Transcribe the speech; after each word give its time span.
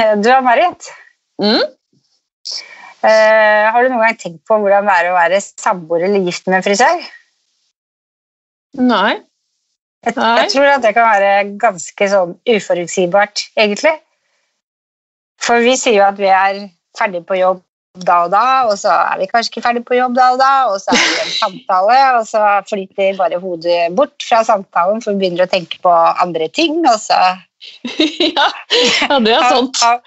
Du 0.22 0.28
er 0.32 0.42
Marit. 0.44 0.90
Mm? 1.40 1.62
Eh, 3.00 3.64
har 3.72 3.80
du 3.80 3.88
noen 3.88 4.02
gang 4.04 4.18
tenkt 4.20 4.42
på 4.48 4.58
hvordan 4.60 4.88
det 4.88 4.98
er 4.98 5.08
å 5.10 5.16
være 5.16 5.40
samboer 5.40 6.04
eller 6.08 6.26
gift 6.26 6.48
med 6.48 6.60
en 6.60 6.66
frisør? 6.66 7.00
Nei. 8.80 9.20
Jeg, 10.04 10.16
jeg 10.16 10.52
tror 10.52 10.68
at 10.72 10.84
det 10.84 10.92
kan 10.96 11.08
være 11.08 11.32
ganske 11.60 12.06
sånn 12.08 12.36
uforutsigbart, 12.48 13.42
egentlig. 13.56 13.96
For 15.40 15.60
vi 15.64 15.74
sier 15.80 15.98
jo 15.98 16.06
at 16.06 16.20
vi 16.20 16.28
er 16.32 16.62
ferdig 16.96 17.24
på 17.28 17.36
jobb 17.40 17.60
da 18.06 18.20
og 18.24 18.30
da, 18.32 18.44
og 18.70 18.76
så 18.78 18.92
er 18.92 19.18
vi 19.20 19.28
kanskje 19.28 19.50
ikke 19.50 19.64
ferdig 19.64 19.82
på 19.88 19.96
jobb 19.98 20.14
da 20.16 20.30
og 20.34 20.40
da, 20.40 20.52
og 20.70 20.78
så 20.80 20.94
er 20.94 21.00
det 21.00 21.24
en 21.24 21.32
samtale, 21.42 21.98
og 22.20 22.26
så 22.28 22.44
flyter 22.68 23.18
bare 23.18 23.40
hodet 23.42 23.80
bort 23.96 24.24
fra 24.24 24.44
samtalen, 24.46 25.02
for 25.04 25.16
vi 25.16 25.24
begynner 25.24 25.48
å 25.48 25.52
tenke 25.52 25.80
på 25.84 25.92
andre 25.92 26.48
ting, 26.54 26.80
og 26.84 26.96
så 27.02 27.18
ja. 28.36 28.46
ja, 29.08 29.18
det 29.20 29.32
er 29.36 29.48
sant. 29.50 29.80
har, 29.84 30.00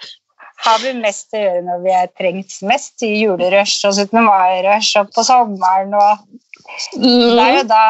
har 0.64 0.78
vi 0.82 0.94
mest 0.98 1.34
å 1.36 1.42
gjøre 1.42 1.64
når 1.66 1.82
vi 1.84 1.92
er 1.96 2.08
trengt 2.18 2.56
mest, 2.66 2.94
i 3.06 3.12
julerush 3.22 3.84
og 3.88 3.94
17. 3.94 4.18
mai-rush 4.24 4.96
og 5.02 5.12
på 5.14 5.26
sommeren, 5.26 5.94
og 5.94 6.24
det 6.96 7.10
er 7.12 7.52
Mm. 7.52 7.56
jo 7.58 7.62
da 7.68 7.82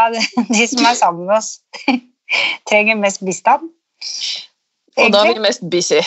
de 0.50 0.66
som 0.66 0.84
er 0.84 0.96
sammen 0.98 1.26
med 1.28 1.36
oss, 1.36 1.60
trenger 2.68 2.98
mest 2.98 3.22
bistand. 3.24 3.70
Og 4.98 5.12
da 5.14 5.24
er 5.24 5.34
vi 5.34 5.42
mest 5.44 5.62
busy. 5.70 6.00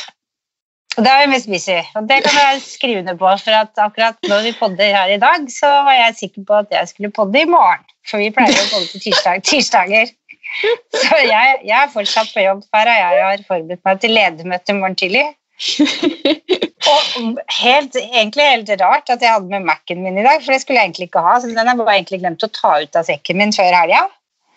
Og 0.98 1.06
da 1.06 1.14
er 1.14 1.28
vi 1.28 1.32
mest 1.36 1.48
busy, 1.52 1.78
og 1.96 2.08
det 2.10 2.18
kan 2.26 2.38
jeg 2.42 2.62
skrive 2.66 3.04
under 3.04 3.18
på. 3.20 3.30
For 3.44 3.54
at 3.54 3.82
akkurat 3.84 4.18
når 4.28 4.48
vi 4.48 4.54
podder 4.60 4.94
her 4.96 5.14
i 5.14 5.20
dag, 5.22 5.46
så 5.54 5.70
var 5.86 5.94
jeg 5.94 6.16
sikker 6.22 6.46
på 6.48 6.60
at 6.64 6.74
jeg 6.74 6.90
skulle 6.92 7.12
podde 7.14 7.42
i 7.42 7.50
morgen. 7.50 7.84
For 8.10 8.22
vi 8.24 8.32
pleier 8.34 8.58
å 8.58 8.70
podde 8.72 8.90
på 8.92 9.02
tirsdag, 9.04 9.44
tirsdager. 9.46 10.10
Så 11.08 11.18
jeg, 11.22 11.58
jeg 11.68 11.78
er 11.78 11.92
fortsatt 11.94 12.32
på 12.34 12.44
jobb 12.46 12.64
Farah. 12.74 12.98
jeg 13.04 13.26
har 13.26 13.44
forberedt 13.48 13.84
meg 13.86 14.00
til 14.04 14.16
ledermøte 14.18 14.74
i 14.74 14.78
morgen 14.80 14.98
tidlig. 15.00 15.26
Og 16.88 17.40
helt, 17.60 17.96
egentlig 17.98 18.46
helt 18.46 18.70
rart 18.80 19.10
at 19.12 19.24
jeg 19.24 19.34
hadde 19.34 19.50
med 19.52 19.66
Mac-en 19.68 20.04
min 20.06 20.20
i 20.22 20.24
dag, 20.26 20.40
for 20.44 20.54
det 20.54 20.62
skulle 20.64 20.80
jeg 20.80 20.92
egentlig 20.92 21.10
ikke 21.10 21.24
ha. 21.26 21.34
Så 21.42 21.50
den 21.50 21.58
har 21.60 21.74
jeg 21.74 21.82
bare 21.82 21.96
egentlig 21.98 22.20
glemt 22.22 22.46
å 22.46 22.52
ta 22.54 22.76
ut 22.84 23.00
av 23.00 23.08
sekken 23.10 23.42
min 23.42 23.54
før 23.56 23.76
helga. 23.76 24.04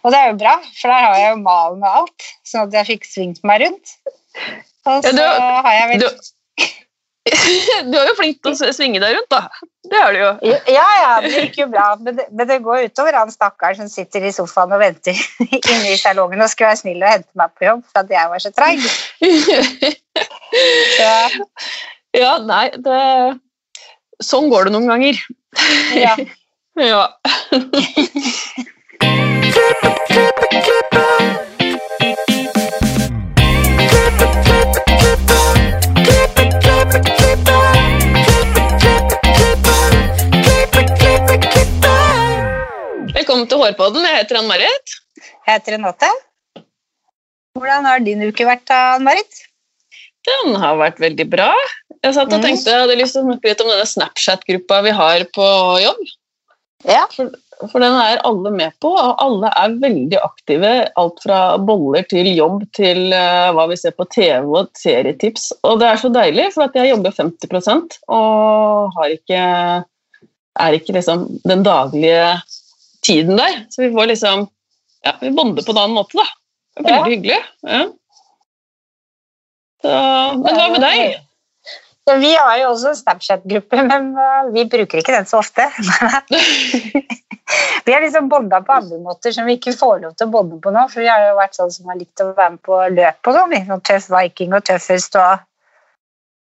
Og 0.04 0.14
det 0.14 0.20
er 0.20 0.30
jo 0.30 0.36
bra, 0.40 0.52
for 0.78 0.92
der 0.92 1.06
har 1.06 1.16
jeg 1.20 1.32
jo 1.34 1.40
malen 1.44 1.82
og 1.84 1.96
alt, 2.02 2.28
sånn 2.48 2.68
at 2.68 2.76
jeg 2.78 2.88
fikk 2.94 3.08
svingt 3.08 3.42
meg 3.48 3.64
rundt. 3.64 3.96
Og 4.88 4.94
Ja, 4.94 5.00
så 5.04 5.12
du- 5.16 5.24
har 5.66 5.74
jeg 5.76 5.88
vel 5.90 6.04
Du, 6.04 6.08
du 7.90 7.96
er 7.98 8.08
jo 8.08 8.14
flink 8.18 8.40
til 8.44 8.52
å 8.54 8.72
svinge 8.74 9.00
deg 9.02 9.16
rundt, 9.16 9.30
da. 9.32 9.42
Det 9.90 9.98
er 9.98 10.14
du 10.14 10.18
jo. 10.20 10.30
Ja, 10.70 10.86
ja, 11.00 11.12
det 11.24 11.30
gikk 11.34 11.56
jo 11.62 11.66
bra, 11.72 11.86
men 12.00 12.18
det, 12.18 12.26
men 12.30 12.48
det 12.50 12.60
går 12.64 12.86
utover 12.90 13.16
han 13.18 13.32
stakkaren 13.32 13.78
som 13.80 13.90
sitter 13.90 14.26
i 14.28 14.32
sofaen 14.34 14.74
og 14.76 14.82
venter 14.82 15.16
inne 15.72 15.94
i 15.94 15.98
salongen 16.00 16.42
og 16.44 16.50
skulle 16.52 16.70
være 16.72 16.82
snill 16.82 17.02
og 17.02 17.12
hente 17.14 17.40
meg 17.40 17.54
på 17.56 17.66
jobb 17.68 17.82
for 17.88 18.04
at 18.04 18.14
jeg 18.16 18.34
var 18.34 18.46
så 18.46 18.54
treig. 18.56 18.80
Ja. 21.00 21.28
ja, 22.18 22.30
nei, 22.42 22.64
det 22.82 22.96
Sånn 24.20 24.50
går 24.50 24.66
det 24.66 24.72
noen 24.74 24.90
ganger. 24.90 25.20
ja. 25.94 26.16
Ja. 26.80 27.06
Velkommen 43.30 43.46
til 43.46 43.60
Hårpodden. 43.62 44.02
Jeg 44.02 44.24
heter 44.24 44.36
Ann-Marit. 44.40 44.92
Jeg 45.22 45.52
heter 45.52 45.76
Renate. 45.76 46.08
Hvordan 47.54 47.86
har 47.86 48.00
din 48.02 48.24
uke 48.26 48.42
vært, 48.42 48.66
Ann-Marit? 48.74 49.36
Den 50.26 50.56
har 50.58 50.74
vært 50.80 50.98
veldig 50.98 51.28
bra. 51.30 51.52
Jeg 52.02 52.16
satt 52.16 52.34
og 52.34 52.40
Mm. 52.40 52.42
tenkte 52.42 52.72
jeg 52.74 52.80
hadde 52.80 52.96
lyst 52.98 53.14
til 53.14 53.22
å 53.22 53.28
snakke 53.28 53.52
litt 53.52 53.60
om 53.62 53.70
denne 53.70 53.86
Snapchat-gruppa 53.86 54.82
vi 54.82 54.90
har 54.90 55.22
på 55.30 55.46
jobb. 55.78 56.02
Ja. 56.90 57.06
For 57.70 57.78
den 57.78 57.94
er 58.02 58.18
alle 58.26 58.50
med 58.50 58.72
på, 58.82 58.90
og 58.98 59.22
alle 59.22 59.46
er 59.54 59.78
veldig 59.78 60.18
aktive. 60.18 60.90
Alt 60.96 61.22
fra 61.22 61.56
boller 61.56 62.02
til 62.10 62.34
jobb 62.34 62.64
til 62.74 63.14
uh, 63.14 63.54
hva 63.54 63.68
vi 63.70 63.76
ser 63.76 63.92
på 63.92 64.10
TV 64.10 64.42
og 64.42 64.74
serietips. 64.74 65.52
Og 65.62 65.78
det 65.78 65.86
er 65.86 66.02
så 66.02 66.10
deilig, 66.10 66.52
for 66.52 66.64
at 66.66 66.74
jeg 66.74 66.96
jobber 66.96 67.14
50% 67.14 68.00
og 68.08 68.90
har 68.98 69.14
ikke, 69.14 69.84
er 70.58 70.80
ikke 70.82 70.98
liksom 70.98 71.28
den 71.46 71.62
daglige 71.62 72.42
tiden 73.10 73.40
der. 73.40 73.58
Så 73.70 73.84
vi 73.84 73.90
får 73.94 74.12
liksom 74.14 74.46
ja, 75.04 75.16
vi 75.20 75.30
bonder 75.34 75.64
på 75.64 75.74
en 75.74 75.82
annen 75.84 75.96
måte, 75.96 76.18
da. 76.20 76.26
Det 76.76 76.86
er 76.86 76.94
Ja. 76.94 77.02
veldig 77.02 77.16
hyggelig. 77.16 77.40
Ja. 77.66 77.80
Så, 79.80 79.92
men 80.36 80.56
hva 80.58 80.68
med 80.74 80.82
deg? 80.84 81.18
Ja, 82.08 82.14
vi 82.20 82.30
har 82.34 82.58
jo 82.60 82.70
også 82.72 82.90
en 82.90 82.98
Snapchat-gruppe, 82.98 83.82
men 83.86 84.12
uh, 84.18 84.50
vi 84.52 84.64
bruker 84.68 85.00
ikke 85.00 85.14
den 85.14 85.28
så 85.28 85.40
ofte. 85.40 85.66
vi 87.86 87.92
har 87.92 88.00
liksom 88.04 88.28
bonda 88.28 88.60
på 88.66 88.72
andre 88.72 88.98
måter 89.02 89.32
som 89.32 89.46
vi 89.48 89.56
ikke 89.58 89.76
får 89.76 90.00
lov 90.04 90.16
til 90.16 90.28
å 90.28 90.32
bonde 90.34 90.60
på 90.62 90.72
nå. 90.74 90.86
For 90.92 91.04
vi 91.04 91.10
har 91.10 91.28
jo 91.28 91.36
vært 91.38 91.58
sånn 91.58 91.72
som 91.74 91.92
har 91.92 92.00
likt 92.00 92.24
å 92.24 92.30
være 92.32 92.56
med 92.56 92.64
på 92.66 92.80
løp 92.96 93.30
og. 93.30 93.38
Sånn 93.70 93.86
Tøff 93.88 94.10
Viking 94.12 94.56
og 94.56 94.66
tøffest 94.68 95.16
og 95.20 95.46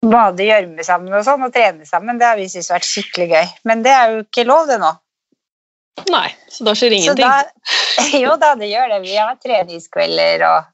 bade 0.04 0.44
i 0.44 0.50
gjørme 0.50 0.84
sammen 0.84 1.16
og 1.16 1.24
sånn, 1.26 1.46
og 1.46 1.54
trene 1.56 1.88
sammen. 1.88 2.20
Det 2.20 2.28
har 2.28 2.40
vi 2.40 2.50
syntes 2.52 2.74
vært 2.74 2.90
skikkelig 2.90 3.30
gøy. 3.32 3.54
Men 3.70 3.86
det 3.86 3.94
er 3.96 4.14
jo 4.14 4.26
ikke 4.26 4.48
lov, 4.50 4.68
det 4.70 4.82
nå. 4.84 4.92
Nei, 6.10 6.28
så 6.50 6.66
da 6.68 6.74
skjer 6.78 6.96
ingenting. 6.98 7.26
da, 7.26 7.44
jo 8.24 8.36
da, 8.42 8.54
det 8.60 8.70
gjør 8.72 8.96
det. 8.96 9.02
Vi 9.06 9.18
har 9.18 9.36
treningskvelder 9.42 10.46
og 10.50 10.70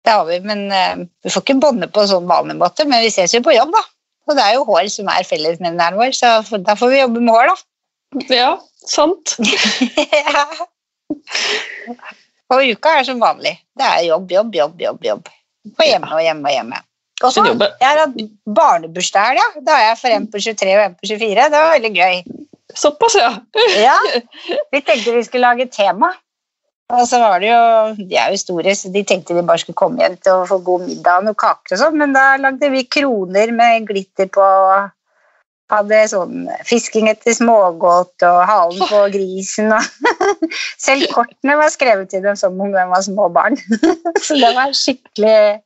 Det 0.00 0.12
har 0.16 0.24
vi, 0.24 0.38
men 0.40 0.62
uh, 0.72 1.02
vi 1.24 1.30
får 1.30 1.44
ikke 1.44 1.58
bonde 1.60 1.86
på 1.92 2.06
sånn 2.08 2.28
vanlig 2.28 2.56
måte. 2.60 2.86
Men 2.88 3.04
vi 3.04 3.12
ses 3.12 3.34
jo 3.36 3.42
på 3.44 3.52
jobb, 3.52 3.74
da. 3.76 3.82
Og 4.30 4.38
det 4.38 4.44
er 4.46 4.54
jo 4.56 4.66
hår 4.68 4.88
som 4.92 5.10
er 5.12 5.26
fellesnevneren 5.28 5.98
vår, 5.98 6.14
så 6.16 6.38
da 6.64 6.76
får 6.78 6.92
vi 6.92 7.02
jobbe 7.02 7.20
med 7.20 7.34
hår, 7.34 7.50
da. 7.52 8.24
Ja, 8.32 8.52
sant. 8.88 9.36
Ja. 10.10 10.44
og 12.54 12.60
uka 12.70 12.92
er 13.00 13.06
som 13.06 13.20
vanlig. 13.22 13.56
Det 13.78 13.86
er 13.86 14.04
jobb, 14.06 14.30
jobb, 14.30 14.54
jobb, 14.54 14.82
jobb. 14.82 15.04
jobb. 15.04 15.30
Og 15.74 15.82
hjemme 15.84 16.10
og 16.14 16.22
hjemme 16.22 16.48
og 16.48 16.54
hjemme. 16.54 16.78
Og 17.20 17.32
så 17.34 17.44
jeg 17.44 17.84
har 17.84 17.98
hatt 18.00 18.20
barnebursdag 18.48 19.36
ja. 19.36 19.46
Da 19.66 19.76
har 19.76 19.82
jeg 19.90 19.98
for 20.00 20.14
en 20.14 20.28
på 20.30 20.40
23 20.40 20.76
og 20.76 20.84
en 20.84 20.94
på 20.96 21.10
24. 21.10 21.48
Det 21.52 21.58
var 21.58 21.74
veldig 21.74 21.90
gøy. 21.98 22.22
Såpass, 22.76 23.16
ja. 23.18 23.30
Ja, 23.88 23.96
vi 24.72 24.82
tenkte 24.82 25.16
vi 25.16 25.24
skulle 25.26 25.48
lage 25.48 25.70
tema. 25.72 26.12
Og 26.90 27.04
så 27.06 27.20
var 27.22 27.38
det 27.38 27.52
jo, 27.52 28.06
De 28.08 28.16
er 28.18 28.32
jo 28.34 28.38
store, 28.40 28.74
så 28.74 28.90
de 28.90 29.04
tenkte 29.06 29.36
de 29.36 29.44
bare 29.46 29.62
skulle 29.62 29.78
komme 29.78 30.02
hjem 30.02 30.16
til 30.18 30.40
å 30.40 30.46
få 30.48 30.58
god 30.66 30.88
middag 30.88 31.20
og 31.20 31.28
noen 31.28 31.38
kaker 31.38 31.76
og 31.76 31.82
sånn, 31.84 32.00
men 32.00 32.16
da 32.16 32.32
lagde 32.40 32.72
vi 32.72 32.82
kroner 32.90 33.52
med 33.54 33.86
glitter 33.90 34.30
på. 34.32 34.46
Hadde 35.70 36.00
sånn 36.10 36.48
fisking 36.66 37.06
etter 37.06 37.30
smågodt 37.36 38.24
og 38.26 38.40
halen 38.48 38.80
på 38.90 39.04
grisen 39.14 39.70
og 39.70 39.86
Selv 40.86 41.06
kortene 41.14 41.54
var 41.60 41.70
skrevet 41.70 42.10
til 42.10 42.24
dem 42.24 42.34
som 42.34 42.58
om 42.58 42.72
de 42.74 42.86
var 42.90 43.04
små 43.06 43.28
barn. 43.30 43.54
Så 44.18 44.34
det 44.40 44.50
var 44.56 44.74
skikkelig 44.74 45.60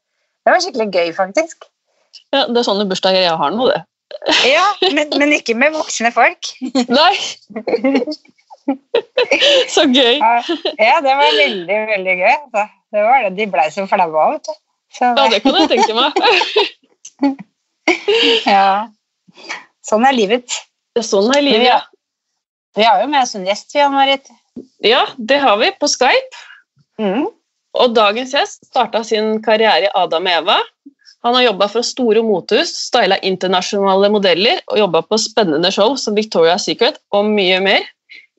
det 0.45 0.53
var 0.53 0.61
skikkelig 0.61 0.91
gøy, 0.93 1.13
faktisk. 1.17 1.65
ja. 2.35 2.45
Det 2.53 2.61
er 2.61 2.67
sånne 2.67 2.85
bursdager 2.91 3.25
jeg 3.25 3.37
har 3.41 3.55
nå, 3.55 3.71
det. 3.73 3.81
Ja, 4.49 4.65
Men, 4.97 5.11
men 5.21 5.35
ikke 5.37 5.57
med 5.59 5.75
voksne 5.75 6.11
folk. 6.15 6.53
Nei! 6.89 7.15
Så 9.69 9.85
gøy. 9.93 10.17
Ja, 10.21 11.01
det 11.05 11.13
var 11.19 11.37
veldig, 11.37 11.81
veldig 11.91 12.15
gøy. 12.21 12.31
Altså. 12.33 12.65
Det 12.95 13.03
var 13.05 13.27
det. 13.27 13.33
De 13.37 13.49
blei 13.53 13.67
så 13.75 13.85
flaue 13.91 14.23
av, 14.23 14.37
vet 14.37 14.49
du. 14.49 14.55
Ja, 15.01 15.27
det 15.33 15.41
kan 15.43 15.59
jeg 15.59 15.71
tenke 15.75 15.97
meg. 15.99 16.13
ja. 18.55 18.87
Sånn 19.85 20.07
er 20.09 20.17
livet. 20.17 20.57
Sånn 21.03 21.33
er 21.35 21.43
livet, 21.45 21.67
ja. 21.69 21.81
Vi 22.75 22.87
har 22.87 23.03
jo 23.03 23.11
med 23.11 23.23
oss 23.23 23.35
en 23.39 23.47
gjest, 23.47 23.75
Jan 23.77 23.95
Marit. 23.95 24.31
Ja, 24.83 25.05
det 25.19 25.41
har 25.43 25.59
vi 25.61 25.71
på 25.79 25.91
Skype. 25.91 26.45
Mm. 27.03 27.27
Og 27.75 27.95
dagens 27.95 28.35
gjest 28.35 28.69
starta 28.71 29.03
sin 29.07 29.41
karriere 29.43 29.89
i 29.89 29.93
Adam 29.99 30.27
og 30.31 30.39
Eva. 30.39 30.59
Han 31.25 31.35
har 31.35 31.43
jobba 31.47 31.71
for 31.73 31.87
store 31.87 32.21
motehus, 32.21 32.75
styla 32.91 33.17
internasjonale 33.25 34.11
modeller 34.13 34.59
og 34.69 34.77
jobba 34.83 35.01
på 35.09 35.17
spennende 35.23 35.71
show 35.73 35.95
som 35.97 36.19
Victoria's 36.19 36.67
Secret 36.69 36.99
og 37.17 37.31
mye 37.33 37.63
mer. 37.65 37.87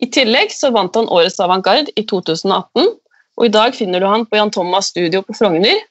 I 0.05 0.09
tillegg 0.13 0.53
så 0.53 0.69
vant 0.75 0.93
han 0.99 1.09
Årets 1.09 1.39
avantgarde 1.41 1.89
i 1.97 2.03
2018, 2.05 2.91
og 3.39 3.47
i 3.47 3.51
dag 3.55 3.73
finner 3.73 4.03
du 4.03 4.07
han 4.11 4.27
på 4.29 4.37
Jan 4.37 4.53
Thomas 4.53 4.91
Studio 4.93 5.23
på 5.25 5.33
Frogner, 5.33 5.81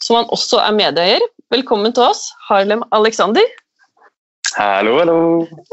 som 0.00 0.22
han 0.22 0.32
også 0.32 0.62
er 0.64 0.72
medeier. 0.78 1.28
Velkommen 1.52 1.92
til 1.92 2.06
oss, 2.08 2.30
Harlem 2.48 2.86
Alexander. 2.96 3.44
Hallo, 4.56 4.96
hallo. 5.02 5.20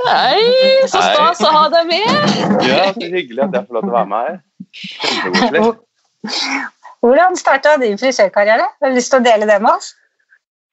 Hei, 0.10 0.44
så 0.92 1.00
stas 1.00 1.39
å 1.39 1.56
ha 1.56 1.66
deg 1.71 1.88
med! 1.94 2.39
Ja, 2.68 2.89
så 2.92 3.07
hyggelig 3.07 3.45
at 3.48 3.56
jeg 3.56 3.69
får 3.69 3.78
lov 3.78 3.86
til 3.86 3.94
å 3.94 3.95
være 3.95 4.10
med 4.12 4.28
her. 4.28 4.39
Kjempekoselig. 4.83 5.68
Hvordan 7.06 7.39
starta 7.39 7.78
din 7.80 8.01
frisørkarriere? 8.01 8.68
Har 8.81 8.92
du 8.92 9.00
lyst 9.00 9.13
til 9.13 9.24
å 9.24 9.25
dele 9.25 9.48
det 9.48 9.63
med 9.63 9.71
oss? 9.71 9.95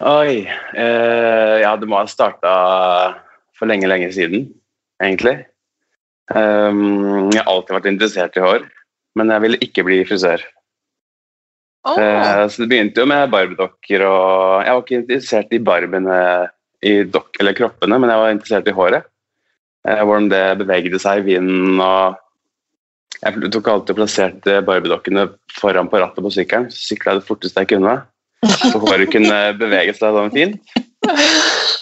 Oi. 0.02 0.50
Eh, 0.74 1.56
ja, 1.62 1.76
det 1.78 1.86
må 1.86 2.00
ha 2.00 2.08
starta 2.10 2.52
for 3.54 3.70
lenge, 3.70 3.86
lenge 3.86 4.08
siden, 4.14 4.48
egentlig. 5.02 5.36
Um, 6.32 7.30
jeg 7.30 7.42
har 7.42 7.50
alltid 7.50 7.76
vært 7.76 7.90
interessert 7.90 8.38
i 8.38 8.42
hår, 8.42 8.66
men 9.18 9.30
jeg 9.30 9.44
ville 9.44 9.60
ikke 9.62 9.84
bli 9.86 10.00
frisør. 10.08 10.42
Oh. 11.86 11.98
Eh, 11.98 12.48
Så 12.48 12.62
det 12.62 12.70
begynte 12.70 13.02
jo 13.02 13.10
med 13.10 13.30
barbedokker 13.30 14.04
og 14.06 14.62
jeg 14.62 14.74
var 14.74 14.82
ikke 14.84 14.98
interessert 15.00 15.54
i 15.54 15.58
barbene 15.58 16.18
i 16.82 16.92
dok 17.02 17.38
eller 17.42 17.56
kroppene, 17.58 17.98
men 17.98 18.10
jeg 18.10 18.22
var 18.22 18.34
interessert 18.34 18.70
i 18.70 18.76
håret. 18.76 19.08
Eh, 19.86 20.02
Hvordan 20.02 20.30
det 20.30 20.44
bevegde 20.62 20.98
seg 21.02 21.22
i 21.22 21.34
vinden, 21.34 21.82
og 21.82 22.18
jeg 23.22 23.52
tok 23.54 23.70
alltid 23.70 23.94
og 23.94 24.00
plasserte 24.02 24.62
barbedokkene 24.66 25.28
foran 25.58 25.90
på 25.90 26.02
rattet 26.02 26.26
på 26.26 26.34
sykkelen, 26.34 26.70
så 26.74 26.90
sykla 26.90 27.18
det 27.18 27.26
forteste 27.26 27.62
jeg 27.62 27.76
kunne. 27.76 28.00
Så 28.42 28.78
håret 28.82 29.12
kunne 29.12 29.38
bevege 29.58 29.94
seg 29.94 30.16
sånn 30.16 30.32
fint. 30.34 30.72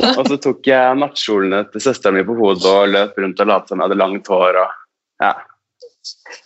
Og 0.01 0.25
så 0.29 0.37
tok 0.41 0.67
jeg 0.69 0.99
nattkjolene 1.01 1.63
til 1.73 1.85
søsteren 1.85 2.19
min 2.19 2.27
på 2.29 2.37
hodet 2.39 2.69
og 2.69 2.93
løp 2.93 3.19
rundt 3.21 3.41
og 3.43 3.49
lot 3.51 3.71
som 3.71 3.81
jeg 3.81 3.89
hadde 3.89 4.01
langt 4.01 4.29
hår. 4.33 4.59
Og, 4.63 4.75
ja. 5.25 5.33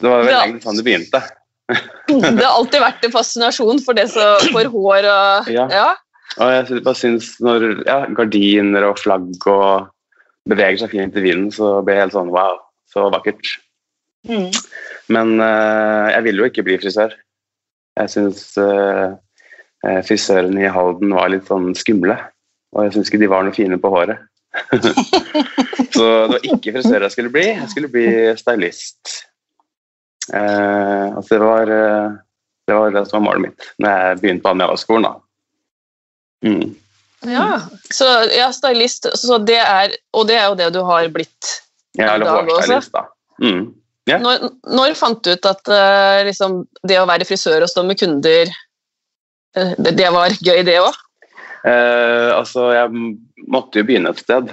Det 0.00 0.10
var 0.10 0.24
vel 0.26 0.36
egentlig 0.36 0.64
sånn 0.64 0.78
det 0.78 0.86
begynte. 0.86 1.22
det 2.10 2.44
har 2.44 2.52
alltid 2.52 2.82
vært 2.82 3.06
en 3.06 3.14
fascinasjon 3.14 3.82
for 3.84 3.96
det 3.96 4.08
som 4.12 4.50
for 4.54 4.70
hår 4.74 5.10
og 5.10 5.52
Ja. 5.54 5.68
ja. 5.72 5.90
Og 6.42 6.50
jeg 6.50 6.82
bare 6.82 6.98
syns 6.98 7.34
når 7.44 7.66
ja, 7.86 7.98
gardiner 8.16 8.88
og 8.88 8.98
flagg 8.98 9.44
og 9.50 9.90
beveger 10.50 10.80
seg 10.82 10.94
fint 10.96 11.18
i 11.18 11.22
vinden, 11.22 11.52
så 11.54 11.78
blir 11.84 11.98
jeg 11.98 12.08
helt 12.08 12.16
sånn 12.16 12.32
wow, 12.34 12.58
så 12.90 13.06
vakkert. 13.12 13.54
Mm. 14.26 14.48
Men 15.14 15.36
uh, 15.38 16.10
jeg 16.10 16.24
ville 16.26 16.42
jo 16.42 16.50
ikke 16.50 16.64
bli 16.66 16.78
frisør. 16.80 17.14
Jeg 18.00 18.10
syns 18.10 18.42
uh, 18.58 19.14
frisørene 20.06 20.64
i 20.64 20.70
Halden 20.72 21.12
var 21.16 21.32
litt 21.32 21.50
sånn 21.50 21.72
skumle. 21.78 22.16
Og 22.74 22.86
jeg 22.86 22.94
syns 22.96 23.10
ikke 23.10 23.22
de 23.22 23.30
var 23.30 23.44
noe 23.46 23.54
fine 23.56 23.78
på 23.80 23.90
håret. 23.92 24.22
så 25.94 26.04
det 26.04 26.30
var 26.30 26.46
ikke 26.46 26.76
frisør 26.76 27.04
jeg 27.04 27.14
skulle 27.14 27.32
bli, 27.34 27.46
jeg 27.48 27.70
skulle 27.72 27.90
bli 27.90 28.06
stylist. 28.38 29.14
Eh, 30.32 31.06
altså 31.10 31.34
det, 31.34 31.42
var, 31.42 31.72
eh, 31.74 32.14
det 32.68 32.78
var 32.78 32.94
det 32.94 33.04
som 33.10 33.18
var 33.18 33.26
målet 33.26 33.48
mitt 33.48 33.66
når 33.82 33.90
jeg 33.90 34.20
begynte 34.22 34.44
på 34.44 34.52
Almeva-skolen. 34.54 35.20
Mm. 36.44 36.74
ja. 37.28 37.48
Så 37.92 38.08
ja, 38.34 38.50
stylist, 38.52 39.08
så 39.16 39.38
det 39.40 39.56
er 39.56 39.94
Og 40.12 40.26
det 40.28 40.36
er 40.36 40.50
jo 40.50 40.58
det 40.58 40.66
du 40.74 40.82
har 40.84 41.08
blitt. 41.12 41.54
Ja, 41.96 42.14
eller 42.14 42.26
I 42.26 42.28
dag 42.28 42.36
også? 42.44 42.56
hårstylist, 42.56 42.92
da. 42.94 43.06
Mm. 43.42 43.64
Yeah. 44.04 44.20
Når, 44.20 44.50
når 44.68 44.96
fant 44.98 45.22
du 45.24 45.30
ut 45.32 45.46
at 45.48 45.70
eh, 45.72 46.24
liksom, 46.28 46.64
det 46.84 46.98
å 47.00 47.08
være 47.08 47.24
frisør 47.24 47.64
og 47.64 47.70
stå 47.72 47.86
med 47.88 47.96
kunder 47.96 48.50
eh, 48.50 48.58
det, 49.54 50.08
var 50.12 50.34
gøy, 50.42 50.62
det 50.66 50.78
òg? 50.82 50.96
Eh, 51.64 52.30
altså, 52.34 52.68
jeg 52.74 52.90
måtte 53.48 53.80
jo 53.80 53.86
begynne 53.88 54.10
et 54.12 54.20
sted. 54.20 54.50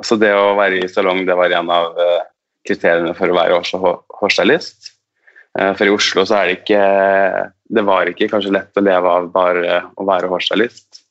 Altså, 0.00 0.18
det 0.20 0.32
å 0.36 0.56
være 0.58 0.82
i 0.82 0.90
salong 0.90 1.22
det 1.28 1.36
var 1.38 1.54
en 1.54 1.70
av 1.72 1.98
eh, 2.00 2.24
kriteriene 2.66 3.14
for 3.16 3.30
å 3.30 3.36
være 3.38 3.56
hår- 3.60 3.80
hår- 3.84 4.18
hårstylist. 4.20 4.90
Eh, 5.58 5.72
for 5.78 5.86
i 5.86 5.94
Oslo 5.94 6.24
så 6.26 6.40
er 6.40 6.50
det 6.50 6.56
ikke 6.62 6.84
Det 7.74 7.82
var 7.86 8.08
ikke 8.10 8.26
kanskje 8.32 8.52
lett 8.52 8.76
å 8.76 8.82
leve 8.82 9.10
av 9.10 9.28
bare 9.32 9.80
å 9.96 10.06
være 10.06 10.28
hårstylist. 10.30 11.02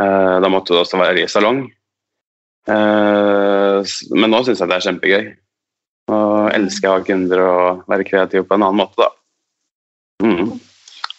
Eh, 0.00 0.36
da 0.42 0.48
måtte 0.52 0.74
du 0.74 0.80
også 0.80 0.98
være 1.00 1.22
i 1.22 1.30
salong. 1.30 1.66
Eh, 2.68 3.96
men 4.16 4.32
nå 4.32 4.40
syns 4.44 4.60
jeg 4.60 4.70
det 4.72 4.78
er 4.80 4.86
kjempegøy. 4.88 5.26
Og 6.16 6.50
elsker 6.54 6.90
å 6.90 6.96
ha 6.98 7.04
kunder 7.06 7.42
og 7.42 7.84
være 7.90 8.06
kreativ 8.06 8.44
på 8.46 8.54
en 8.56 8.64
annen 8.66 8.78
måte, 8.82 9.06
da. 9.06 9.08
Mm. 10.22 10.52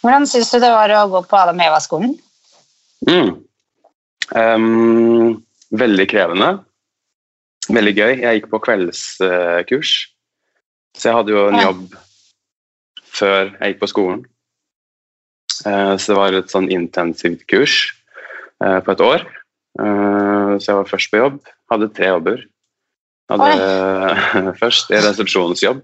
Hvordan 0.02 0.28
syns 0.30 0.52
du 0.54 0.60
det 0.62 0.72
var 0.72 0.94
å 0.94 1.08
gå 1.12 1.24
på 1.28 1.38
Adam 1.40 1.60
Heva-skolen? 1.62 2.16
Mm. 3.08 3.34
Um, 4.36 5.44
veldig 5.76 6.08
krevende. 6.12 6.50
Veldig 7.68 7.94
gøy. 7.98 8.14
Jeg 8.24 8.40
gikk 8.40 8.50
på 8.52 8.62
kveldskurs, 8.64 9.94
så 10.96 11.10
jeg 11.10 11.18
hadde 11.18 11.34
jo 11.34 11.48
en 11.48 11.60
Ja. 11.60 11.70
jobb 11.70 11.98
før 13.18 13.52
jeg 13.58 13.74
gikk 13.74 13.82
på 13.82 13.92
skolen. 13.92 14.26
Uh, 15.66 15.98
så 15.98 16.14
det 16.14 16.18
var 16.20 16.38
et 16.38 16.54
sånn 16.54 16.70
intensivt 16.72 17.48
kurs 17.50 17.94
uh, 18.64 18.80
på 18.80 18.94
et 18.94 19.02
år. 19.02 19.26
Uh, 19.80 20.58
så 20.62 20.72
jeg 20.72 20.78
var 20.78 20.92
først 20.94 21.12
på 21.12 21.22
jobb. 21.24 21.42
Hadde 21.72 21.94
tre 21.94 22.14
jobber. 22.14 22.46
Hadde 23.30 24.54
først 24.62 24.92
en 24.92 25.04
resepsjonsjobb 25.04 25.82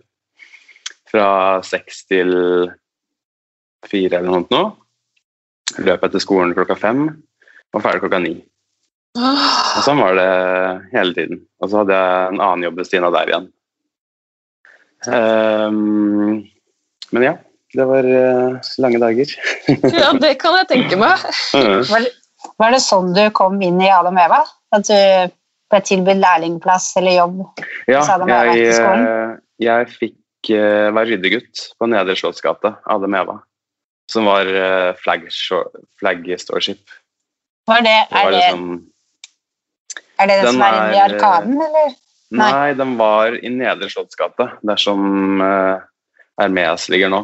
fra 1.11 1.27
seks 1.65 2.05
til 2.07 2.31
fire 3.89 4.19
eller 4.19 4.31
noe. 4.31 4.47
nå. 4.49 4.63
Løp 5.83 6.03
etter 6.05 6.21
skolen 6.21 6.53
klokka 6.55 6.75
fem 6.77 7.05
og 7.73 7.81
ferdig 7.81 8.03
klokka 8.03 8.21
ni. 8.21 8.35
Og 9.17 9.81
sånn 9.85 10.01
var 10.01 10.17
det 10.17 10.29
hele 10.93 11.13
tiden. 11.17 11.43
Og 11.61 11.69
så 11.69 11.81
hadde 11.81 11.97
jeg 11.97 12.33
en 12.33 12.41
annen 12.41 12.65
jobb 12.67 12.81
ved 12.81 12.89
Stina 12.89 13.11
der 13.13 13.31
igjen. 13.31 13.47
Um, 15.03 16.43
men 17.13 17.25
ja, 17.25 17.33
det 17.73 17.85
var 17.89 18.07
eh, 18.07 18.73
lange 18.81 18.99
dager. 19.01 19.37
Ja, 20.01 20.11
det 20.17 20.35
kan 20.41 20.57
jeg 20.61 20.69
tenke 20.69 20.99
meg. 20.99 21.21
Var 21.53 22.05
det, 22.05 22.11
var 22.61 22.75
det 22.75 22.81
sånn 22.85 23.13
du 23.15 23.23
kom 23.35 23.61
inn 23.65 23.81
i 23.81 23.91
Adam 23.91 24.17
Eva? 24.21 24.43
At 24.73 24.85
du 24.89 24.97
ble 25.73 25.81
tilbudt 25.85 26.21
lærlingplass 26.21 26.91
eller 27.01 27.17
jobb? 27.17 27.39
ja, 27.89 28.03
jeg, 28.29 28.67
eh, 28.77 29.33
jeg 29.61 29.89
fikk 29.93 30.53
eh, 30.53 30.89
være 30.93 31.13
ryddegutt 31.13 31.67
på 31.77 31.89
Nedre 31.89 32.17
Slottsgate, 32.19 32.75
Adam 32.89 33.17
Eva. 33.17 33.39
Som 34.11 34.27
var 34.27 34.47
eh, 34.47 34.91
flag, 34.99 35.29
flag 35.99 36.25
storeship. 36.39 36.83
Var 37.67 37.85
det, 37.85 37.99
Det 38.09 38.17
er, 38.19 38.23
var 38.23 38.31
det, 38.31 38.41
liksom 38.41 38.65
er 40.19 40.29
det 40.29 40.39
den 40.39 40.55
som 40.55 40.63
er 40.63 40.77
inne 40.77 40.93
i 40.93 40.99
er, 40.99 41.13
Arkaden, 41.15 41.59
eller? 41.67 41.93
Nei. 42.33 42.49
Nei, 42.49 42.69
den 42.77 42.95
var 42.97 43.35
i 43.37 43.51
Nedre 43.53 43.89
Slottsgate, 43.91 44.47
der 44.65 44.81
som 44.81 45.41
uh, 45.41 45.83
Hermes 46.41 46.87
ligger 46.89 47.11
nå. 47.13 47.21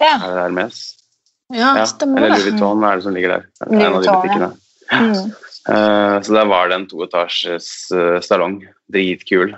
Ja. 0.00 0.14
Er 0.16 0.36
det 0.36 0.44
Hermes? 0.46 0.80
Ja, 1.50 1.74
Ja, 1.80 1.86
stemmer 1.90 2.22
eller. 2.22 2.38
Louis 2.38 2.52
Vuitton 2.52 2.84
er 2.86 3.00
det 3.00 3.04
som 3.04 3.16
ligger 3.16 3.34
der. 3.34 3.48
Louis 3.66 3.84
En 3.84 3.96
av 3.98 4.04
de 4.04 4.14
Vuitton, 4.14 4.46
ja. 4.46 5.00
Mm. 5.00 5.34
Uh, 5.70 6.16
så 6.24 6.36
der 6.38 6.48
var 6.52 6.70
det 6.70 6.78
en 6.78 6.86
toetasjes 6.92 7.68
uh, 7.96 8.20
salong. 8.24 8.60
Dritkul. 8.92 9.56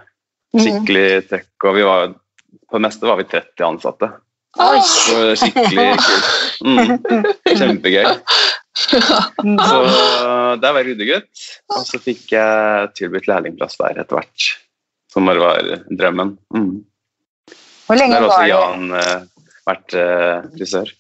Mm. 0.53 0.65
Skikkelig 0.65 1.07
trekk. 1.31 1.53
Og 1.69 1.79
vi 1.79 1.87
var, 1.87 2.15
på 2.69 2.79
det 2.79 2.87
meste 2.87 3.09
var 3.09 3.21
vi 3.21 3.29
30 3.31 3.69
ansatte. 3.69 4.11
Oi. 4.61 4.81
Så 4.85 5.15
det 5.17 5.29
var 5.29 5.39
skikkelig 5.41 5.87
kult. 6.07 6.27
Mm. 6.63 6.89
Kjempegøy. 7.57 8.09
Så 8.93 9.79
der 10.63 10.73
var 10.73 10.81
jeg 10.81 10.87
ryddegutt, 10.93 11.43
og 11.73 11.85
så 11.87 11.99
fikk 12.01 12.33
jeg 12.33 12.89
tilbudt 12.97 13.29
lærlingplass 13.29 13.77
der 13.81 14.01
etter 14.01 14.17
hvert. 14.19 14.47
Som 15.13 15.29
bare 15.29 15.43
var 15.43 15.69
drømmen. 15.93 16.35
Mm. 16.57 16.81
Hvor 17.87 18.01
lenge 18.01 18.17
Der 18.17 18.25
har 18.25 18.29
også 18.31 18.49
Jan 18.49 18.95
eh, 18.97 19.19
vært 19.69 19.97
eh, 19.99 20.39
frisør. 20.57 20.93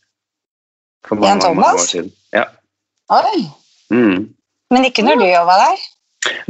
For 1.08 1.24
Jan 1.24 1.40
Thomas? 1.40 1.40
mange, 1.40 1.64
mange 1.64 1.80
år 1.80 1.88
siden. 1.88 2.12
Ja. 2.36 2.44
Oi. 3.16 3.40
Mm. 3.92 4.20
Men 4.72 4.88
ikke 4.88 5.04
når 5.06 5.20
du 5.22 5.26
jobba 5.28 5.58
der? 5.62 5.86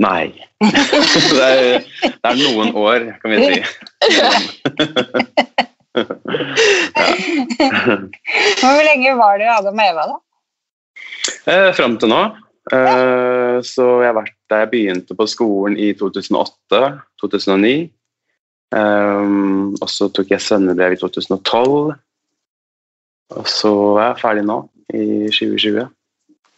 Nei. 0.02 0.24
det, 1.38 1.46
er, 1.46 1.86
det 2.02 2.32
er 2.32 2.40
noen 2.42 2.74
år, 2.76 3.06
kan 3.22 3.28
vi 3.32 3.36
si. 3.46 3.56
Hvor 8.62 8.82
lenge 8.86 9.12
var 9.18 9.38
du 9.38 9.44
i 9.44 9.50
Adam 9.52 9.80
Eva, 9.84 10.04
da? 10.12 10.16
Eh, 11.52 11.70
Fram 11.76 11.98
til 12.00 12.08
nå. 12.12 12.22
Eh, 12.72 13.56
så 13.66 13.84
jeg 14.00 14.08
har 14.12 14.16
vært 14.20 14.34
der 14.52 14.60
jeg 14.64 14.70
begynte 14.72 15.12
på 15.18 15.24
skolen 15.30 15.76
i 15.80 15.90
2008-2009. 15.98 17.74
Eh, 18.72 19.28
og 19.82 19.88
så 19.90 20.04
tok 20.14 20.28
jeg 20.32 20.40
svennebrev 20.44 20.90
i 20.96 21.00
2012. 21.00 21.92
Og 23.32 23.46
så 23.48 23.72
er 23.98 24.06
jeg 24.12 24.20
ferdig 24.22 24.44
nå, 24.48 24.58
i 24.92 24.94
2020. 25.32 25.86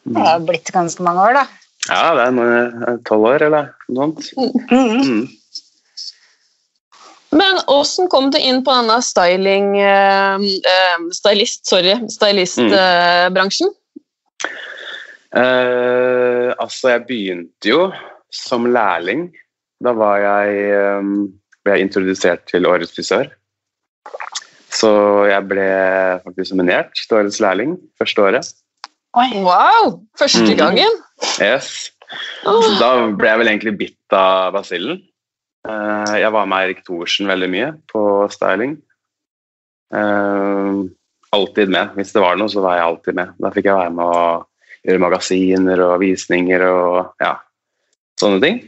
Mm. 0.04 0.14
Det 0.16 0.24
har 0.26 0.40
blitt 0.44 0.68
ganske 0.74 1.02
mange 1.06 1.20
år, 1.22 1.32
da. 1.40 1.44
Ja, 1.88 2.04
det 2.16 2.22
er 2.24 2.32
noe- 2.34 2.98
tolv 3.06 3.24
år, 3.28 3.40
eller 3.46 3.64
noe 3.92 4.06
sånt. 4.24 4.70
Mm. 4.72 5.22
Mm. 7.74 7.80
Åssen 7.80 8.08
kom 8.08 8.30
du 8.30 8.38
inn 8.38 8.62
på 8.64 8.72
denne 8.74 9.00
styling 9.02 9.74
eh, 9.82 10.44
eh, 10.70 11.06
Stylist, 11.16 11.64
sorry. 11.66 11.96
Stylistbransjen? 12.12 13.72
Eh, 15.34 16.50
altså, 16.54 16.94
jeg 16.94 17.06
begynte 17.08 17.72
jo 17.72 17.88
som 18.34 18.68
lærling. 18.70 19.32
Da 19.82 19.92
var 19.98 20.20
jeg, 20.22 21.00
um, 21.00 21.32
ble 21.66 21.76
jeg 21.76 21.88
introdusert 21.88 22.44
til 22.50 22.66
Årets 22.70 22.94
frisør. 22.94 23.32
Så 24.74 24.90
jeg 25.30 25.46
ble 25.50 25.66
faktisk 26.24 26.54
nominert 26.54 26.94
til 26.98 27.18
Årets 27.20 27.40
lærling 27.42 27.76
første 27.98 28.22
året. 28.22 28.54
Oi. 29.14 29.28
Wow! 29.46 29.98
Første 30.18 30.42
gangen? 30.42 30.58
gangen? 30.58 31.02
Yes. 31.42 31.90
Oh. 32.46 32.64
Da 32.80 32.90
ble 33.14 33.30
jeg 33.30 33.42
vel 33.42 33.50
egentlig 33.50 33.74
bitt 33.78 34.14
av 34.16 34.54
basillen. 34.56 35.02
Eh, 35.64 36.16
jeg 36.20 36.32
var 36.34 36.48
med 36.48 36.60
Eirik 36.60 36.82
Thorsen 36.84 37.28
veldig 37.30 37.48
mye 37.52 37.70
på 37.90 38.02
styling. 38.32 38.76
Eh, 39.94 40.82
alltid 41.34 41.72
med. 41.72 41.94
Hvis 41.96 42.12
det 42.14 42.24
var 42.24 42.36
noe, 42.38 42.52
så 42.52 42.64
var 42.64 42.78
jeg 42.78 42.88
alltid 42.88 43.18
med. 43.20 43.32
Da 43.40 43.52
fikk 43.54 43.70
jeg 43.70 43.78
være 43.78 43.94
med 43.96 44.04
å 44.04 44.26
gjøre 44.84 45.04
magasiner 45.06 45.84
og 45.86 45.94
visninger 46.02 46.66
og 46.68 47.24
ja, 47.24 47.38
sånne 48.20 48.42
ting. 48.44 48.60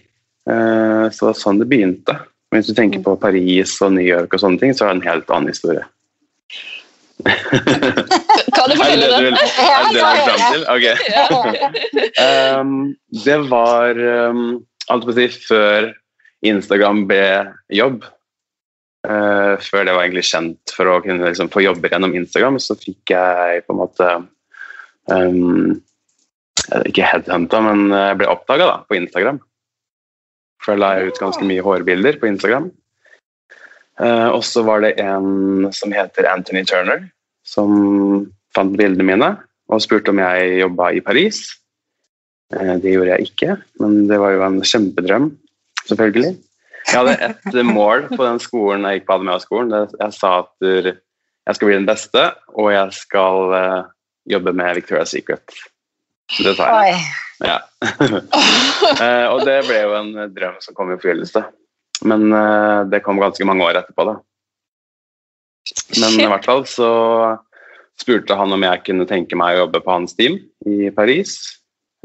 Eh, 0.48 1.04
så 1.10 1.18
det 1.20 1.28
var 1.28 1.38
sånn 1.42 1.60
det 1.60 1.68
begynte. 1.70 2.16
Men 2.48 2.62
hvis 2.62 2.70
du 2.70 2.78
tenker 2.78 3.04
på 3.04 3.18
Paris 3.20 3.76
og 3.84 3.92
New 3.98 4.06
York 4.06 4.32
og 4.32 4.42
sånne 4.42 4.62
ting, 4.62 4.72
så 4.72 4.86
er 4.86 4.94
det 4.94 4.96
en 5.00 5.10
helt 5.10 5.34
annen 5.34 5.52
historie. 5.52 5.84
Kan 7.26 8.70
du 8.70 8.74
fortelle 8.76 9.06
det 9.08 9.16
er 9.16 9.24
det 9.26 9.32
det 9.32 9.32
du 9.90 9.98
vil 9.98 10.18
fram 10.24 10.42
til? 10.54 10.62
Ok. 10.72 10.86
Um, 12.22 12.74
det 13.26 13.38
var 13.50 14.00
um, 14.30 14.42
alt 14.92 15.06
på 15.08 15.12
å 15.12 15.16
si 15.16 15.26
før 15.48 15.90
Instagram 16.44 17.06
ble 17.08 17.24
jobb. 17.72 18.04
Uh, 19.06 19.54
før 19.62 19.84
det 19.86 19.92
var 19.94 20.02
egentlig 20.02 20.26
kjent 20.26 20.72
for 20.74 20.90
å 20.90 21.00
kunne 21.04 21.28
liksom, 21.28 21.50
få 21.52 21.62
jobber 21.62 21.92
gjennom 21.92 22.16
Instagram, 22.18 22.58
så 22.58 22.74
fikk 22.78 23.12
jeg 23.14 23.62
på 23.62 23.74
en 23.74 23.78
måte 23.78 24.08
um, 25.12 25.76
Ikke 26.88 27.06
headhunta, 27.06 27.60
men 27.62 27.92
jeg 27.94 28.16
ble 28.18 28.32
oppdaga 28.32 28.80
på 28.88 28.98
Instagram. 28.98 29.38
For 30.58 30.74
jeg 30.74 30.82
la 30.82 31.06
ut 31.06 31.20
ganske 31.22 31.46
mye 31.46 31.62
hårbilder 31.62 32.18
på 32.18 32.26
Instagram. 32.32 32.72
Uh, 34.00 34.34
og 34.34 34.42
så 34.44 34.64
var 34.66 34.82
det 34.82 34.96
en 35.00 35.68
som 35.72 35.94
heter 35.94 36.26
Anthony 36.28 36.64
Turner, 36.66 37.06
som 37.46 38.26
fant 38.56 38.74
bildene 38.76 39.06
mine 39.06 39.30
og 39.70 39.82
spurte 39.82 40.10
om 40.10 40.18
jeg 40.20 40.58
jobba 40.64 40.90
i 40.96 41.04
Paris. 41.04 41.44
Uh, 42.50 42.74
Det 42.82 42.96
gjorde 42.96 43.14
jeg 43.14 43.30
ikke, 43.30 43.56
men 43.78 44.08
det 44.10 44.18
var 44.18 44.34
jo 44.34 44.44
en 44.48 44.58
kjempedrøm, 44.66 45.30
selvfølgelig. 45.88 46.36
Jeg 46.86 47.00
hadde 47.00 47.16
ett 47.26 47.56
mål 47.66 48.06
på 48.12 48.20
den 48.22 48.38
skolen 48.42 48.86
jeg 48.86 49.00
gikk 49.00 49.08
på 49.08 49.16
Ademea-skolen. 49.16 49.88
Jeg 49.98 50.14
sa 50.14 50.32
at 50.44 50.66
jeg 51.46 51.58
skal 51.58 51.70
bli 51.70 51.78
den 51.78 51.88
beste, 51.88 52.22
og 52.54 52.70
jeg 52.74 52.94
skal 52.94 53.54
eh, 53.54 53.88
jobbe 54.34 54.54
med 54.56 54.78
Victoria's 54.78 55.12
Secret. 55.14 55.54
Det 56.42 56.56
sa 56.58 56.70
jeg. 56.86 57.00
Ja. 57.44 57.60
Eh, 58.86 59.26
og 59.28 59.42
det 59.44 59.56
ble 59.66 59.76
jo 59.82 59.94
en 59.98 60.12
drøm 60.32 60.54
som 60.62 60.74
kom 60.76 60.88
i 60.88 60.94
oppfyllelse. 60.96 61.42
Men 62.08 62.30
eh, 62.32 62.84
det 62.88 63.02
kom 63.04 63.18
ganske 63.20 63.44
mange 63.44 63.64
år 63.66 63.80
etterpå, 63.80 64.06
da. 64.08 64.14
Men 66.00 66.20
i 66.22 66.28
hvert 66.30 66.46
fall 66.46 66.62
så 66.70 66.90
spurte 68.00 68.36
han 68.38 68.54
om 68.54 68.64
jeg 68.64 68.84
kunne 68.86 69.08
tenke 69.10 69.36
meg 69.38 69.56
å 69.56 69.64
jobbe 69.64 69.82
på 69.84 69.92
hans 69.92 70.16
team 70.16 70.38
i 70.70 70.88
Paris. 70.96 71.34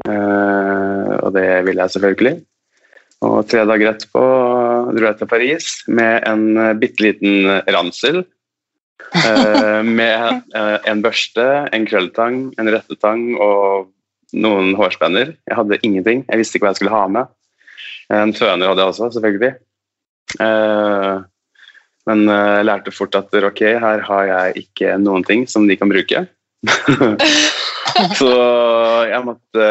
Eh, 0.08 1.12
og 1.22 1.30
det 1.36 1.46
ville 1.68 1.84
jeg 1.84 1.94
selvfølgelig. 1.96 2.34
Og 3.22 3.42
tre 3.46 3.62
dager 3.68 3.92
etterpå 3.92 4.22
dro 4.96 5.06
jeg 5.06 5.18
til 5.20 5.30
Paris 5.30 5.66
med 5.86 6.24
en 6.26 6.46
uh, 6.58 6.72
bitte 6.78 7.04
liten 7.04 7.46
ransel. 7.70 8.24
eh, 9.12 9.82
med 9.98 10.42
eh, 10.56 10.78
en 10.88 11.02
børste, 11.04 11.44
en 11.72 11.86
krølltang, 11.86 12.46
en 12.58 12.70
rettetang 12.72 13.34
og 13.36 13.90
noen 14.32 14.72
hårspenner. 14.78 15.34
Jeg 15.48 15.58
hadde 15.58 15.80
ingenting. 15.82 16.24
Jeg 16.28 16.40
visste 16.40 16.56
ikke 16.56 16.66
hva 16.66 16.72
jeg 16.72 16.80
skulle 16.80 16.94
ha 16.96 17.02
med. 17.18 17.30
En 18.12 18.32
føner 18.36 18.70
hadde 18.70 18.82
jeg 18.82 18.92
også, 18.94 19.10
selvfølgelig. 19.16 19.52
Eh, 20.46 21.18
men 22.08 22.24
eh, 22.28 22.54
jeg 22.58 22.68
lærte 22.68 22.94
fort 22.94 23.18
at 23.20 23.36
ok, 23.50 23.62
her 23.84 24.06
har 24.08 24.30
jeg 24.30 24.64
ikke 24.64 24.96
noen 25.02 25.26
ting 25.28 25.44
som 25.50 25.68
de 25.68 25.76
kan 25.78 25.92
bruke. 25.92 26.24
så 28.18 28.32
jeg 29.10 29.24
måtte 29.26 29.68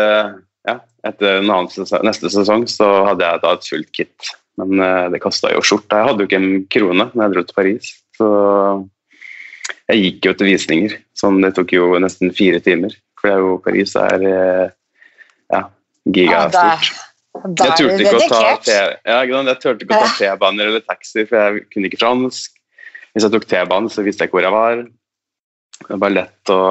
Ja, 0.67 0.77
etter 1.07 1.41
sesong, 1.73 2.05
neste 2.05 2.29
sesong 2.29 2.67
så 2.69 2.87
hadde 3.07 3.25
jeg 3.25 3.41
da 3.43 3.53
et 3.57 3.69
fullt 3.71 3.91
kit. 3.97 4.31
Men 4.61 4.81
eh, 4.83 5.09
det 5.13 5.21
kosta 5.23 5.51
jo 5.53 5.63
skjorta. 5.65 6.01
Jeg 6.01 6.11
hadde 6.11 6.23
jo 6.23 6.29
ikke 6.29 6.41
en 6.41 6.65
krone 6.73 7.07
når 7.13 7.23
jeg 7.23 7.35
dro 7.35 7.45
til 7.47 7.57
Paris. 7.57 7.91
Så 8.17 8.27
jeg 9.89 10.03
gikk 10.03 10.27
jo 10.29 10.35
til 10.37 10.51
visninger. 10.51 10.97
Sånn, 11.17 11.41
det 11.43 11.53
tok 11.57 11.73
jo 11.75 11.93
nesten 12.01 12.33
fire 12.35 12.61
timer. 12.63 12.93
For 13.19 13.29
det 13.29 13.37
er 13.37 13.45
jo 13.45 13.57
Paris 13.65 13.95
er 13.99 14.27
eh, 14.27 14.67
ja, 15.51 15.61
Ja, 15.61 15.63
gigastort. 16.13 16.91
Ta. 18.29 18.79
Ja, 19.07 19.19
jeg 19.23 19.59
turte 19.63 19.85
ikke 19.85 19.97
å 19.97 20.03
ta 20.03 20.15
T-baner 20.17 20.67
eller 20.67 20.83
taxi, 20.83 21.23
for 21.23 21.37
jeg 21.39 21.67
kunne 21.71 21.87
ikke 21.87 22.01
fransk. 22.01 22.57
Hvis 23.11 23.25
jeg 23.25 23.33
tok 23.33 23.45
T-banen, 23.47 23.91
så 23.91 24.03
visste 24.05 24.25
jeg 24.25 24.31
ikke 24.31 24.39
hvor 24.39 24.47
jeg 24.47 24.55
var. 24.55 24.81
Det 25.87 25.99
var 26.03 26.13
lett 26.13 26.51
å 26.53 26.61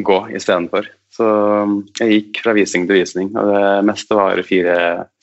gå 0.00 0.18
istedenfor. 0.36 0.88
Så 1.12 1.26
um, 1.26 1.82
jeg 2.00 2.16
gikk 2.16 2.40
fra 2.46 2.54
visning 2.56 2.86
til 2.88 3.02
visning, 3.02 3.28
og 3.36 3.50
det 3.52 3.84
meste 3.90 4.16
var 4.16 4.40
fire, 4.46 4.76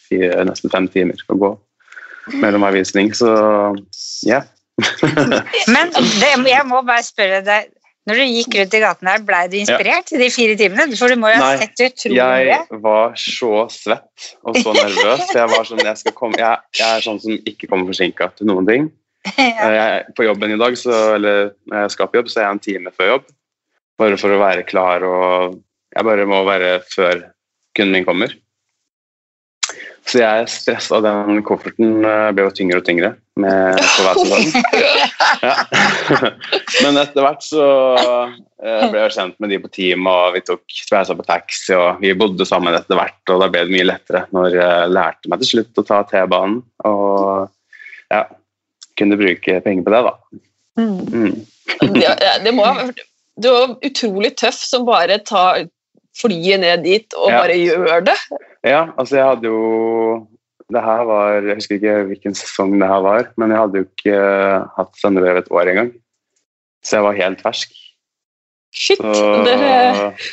fire 0.09 0.45
nesten 0.45 0.73
fem 0.73 0.87
timer 0.91 1.25
å 1.25 1.39
gå 1.39 1.51
mellom 2.43 2.65
hver 2.65 2.77
visning. 2.77 3.09
Så 3.17 3.31
ja. 4.29 4.43
Men 5.73 5.91
det, 5.95 6.29
jeg 6.29 6.65
må 6.69 6.83
bare 6.85 7.03
spørre 7.03 7.41
deg, 7.45 7.71
når 8.09 8.21
du 8.21 8.25
gikk 8.25 8.55
rundt 8.57 8.75
i 8.77 8.81
gaten 8.81 9.09
her, 9.11 9.23
ble 9.25 9.39
du 9.51 9.57
inspirert 9.59 10.13
i 10.15 10.21
de 10.21 10.29
fire 10.33 10.55
timene? 10.57 10.87
For 10.97 11.11
du 11.11 11.19
må 11.19 11.29
jo 11.33 11.41
ha 11.41 11.49
Nei, 11.51 11.65
sett 11.65 11.83
utrolig. 11.85 12.21
Jeg 12.47 12.79
var 12.85 13.17
så 13.21 13.51
svett 13.73 14.29
og 14.41 14.57
så 14.57 14.73
nervøs. 14.73 15.25
Jeg, 15.35 15.49
var 15.51 15.67
sånn, 15.67 15.83
jeg, 15.85 16.13
komme, 16.17 16.39
jeg, 16.39 16.63
jeg 16.79 16.87
er 16.87 17.05
sånn 17.05 17.19
som 17.21 17.35
ikke 17.51 17.69
kommer 17.69 17.89
forsinka 17.91 18.31
til 18.37 18.49
noen 18.49 18.69
ting. 18.69 18.89
Jeg, 19.35 20.13
på 20.15 20.23
jobben 20.23 20.53
i 20.55 20.57
dag, 20.57 20.77
så, 20.79 20.93
eller 21.17 21.49
når 21.67 21.81
jeg 21.83 21.91
skal 21.91 22.07
på 22.07 22.17
jobb, 22.21 22.29
så 22.31 22.39
er 22.39 22.45
jeg 22.45 22.55
en 22.55 22.61
time 22.63 22.93
før 22.95 23.09
jobb. 23.09 23.25
Bare 23.99 24.19
for 24.19 24.31
å 24.31 24.41
være 24.41 24.67
klar 24.67 25.03
og 25.07 25.59
Jeg 25.89 26.05
bare 26.05 26.27
må 26.29 26.43
være 26.45 26.77
før 26.85 27.25
kunden 27.75 27.97
min 27.97 28.05
kommer. 28.05 28.35
Så 30.09 30.21
jeg 30.23 30.45
stressa. 30.49 30.99
Den 31.05 31.41
kofferten 31.45 32.05
eh, 32.05 32.29
ble 32.33 32.47
jo 32.47 32.53
tyngre 32.55 32.79
og 32.81 32.85
tyngre 32.87 33.11
med, 33.41 33.77
på 33.77 34.05
hver 34.05 34.21
sesong. 34.21 34.47
Ja. 35.39 35.53
Men 36.83 36.97
etter 36.99 37.23
hvert 37.23 37.45
så 37.45 37.65
eh, 37.95 38.85
ble 38.89 39.03
jeg 39.03 39.13
kjent 39.15 39.37
med 39.39 39.53
de 39.53 39.59
på 39.61 39.69
team, 39.71 40.07
og 40.09 40.33
vi 40.35 40.41
tok 40.43 40.63
tversa 40.89 41.15
på 41.15 41.25
taxi, 41.27 41.75
og 41.77 42.01
vi 42.01 42.15
bodde 42.17 42.47
sammen 42.49 42.75
etter 42.75 42.97
hvert, 42.99 43.21
og 43.29 43.43
da 43.43 43.47
ble 43.51 43.63
det 43.67 43.75
mye 43.75 43.87
lettere 43.87 44.25
når 44.35 44.57
jeg 44.57 44.89
lærte 44.95 45.31
meg 45.31 45.43
til 45.43 45.51
slutt 45.53 45.81
å 45.81 45.85
ta 45.87 46.01
T-banen. 46.09 46.59
Og 46.89 47.45
ja, 48.11 48.23
kunne 48.99 49.19
bruke 49.21 49.59
penger 49.65 49.85
på 49.85 49.95
det, 49.95 50.01
da. 50.09 50.41
Mm. 50.79 50.99
Mm. 51.13 51.39
Det, 51.95 52.33
det 52.43 52.55
må 52.57 52.65
Du 53.39 53.49
var 53.53 53.75
utrolig 53.87 54.33
tøff 54.39 54.57
som 54.59 54.85
bare 54.87 55.19
tar 55.23 55.65
flyet 56.19 56.59
ned 56.63 56.83
dit 56.83 57.13
og 57.15 57.29
Ja. 57.31 57.41
bare 57.43 57.55
gjør 57.55 58.05
det. 58.09 58.17
Ja, 58.67 58.81
altså 58.97 59.15
jeg 59.19 59.25
hadde 59.25 59.47
jo 59.47 60.27
det 60.69 60.81
her 60.85 61.03
var, 61.07 61.41
Jeg 61.41 61.55
husker 61.57 61.75
ikke 61.79 61.93
hvilken 62.11 62.35
sesong 62.37 62.75
det 62.79 62.87
her 62.87 63.01
var, 63.01 63.29
men 63.41 63.49
jeg 63.49 63.57
hadde 63.57 63.79
jo 63.79 63.85
ikke 63.87 64.13
eh, 64.15 64.65
hatt 64.77 64.91
sendebrev 65.01 65.37
et 65.39 65.47
år 65.49 65.71
engang. 65.71 65.93
Så 66.85 66.97
jeg 66.99 67.03
var 67.07 67.17
helt 67.17 67.41
fersk. 67.41 67.71
Shit. 68.75 68.99
Så 69.01 69.43
Det, 69.47 69.55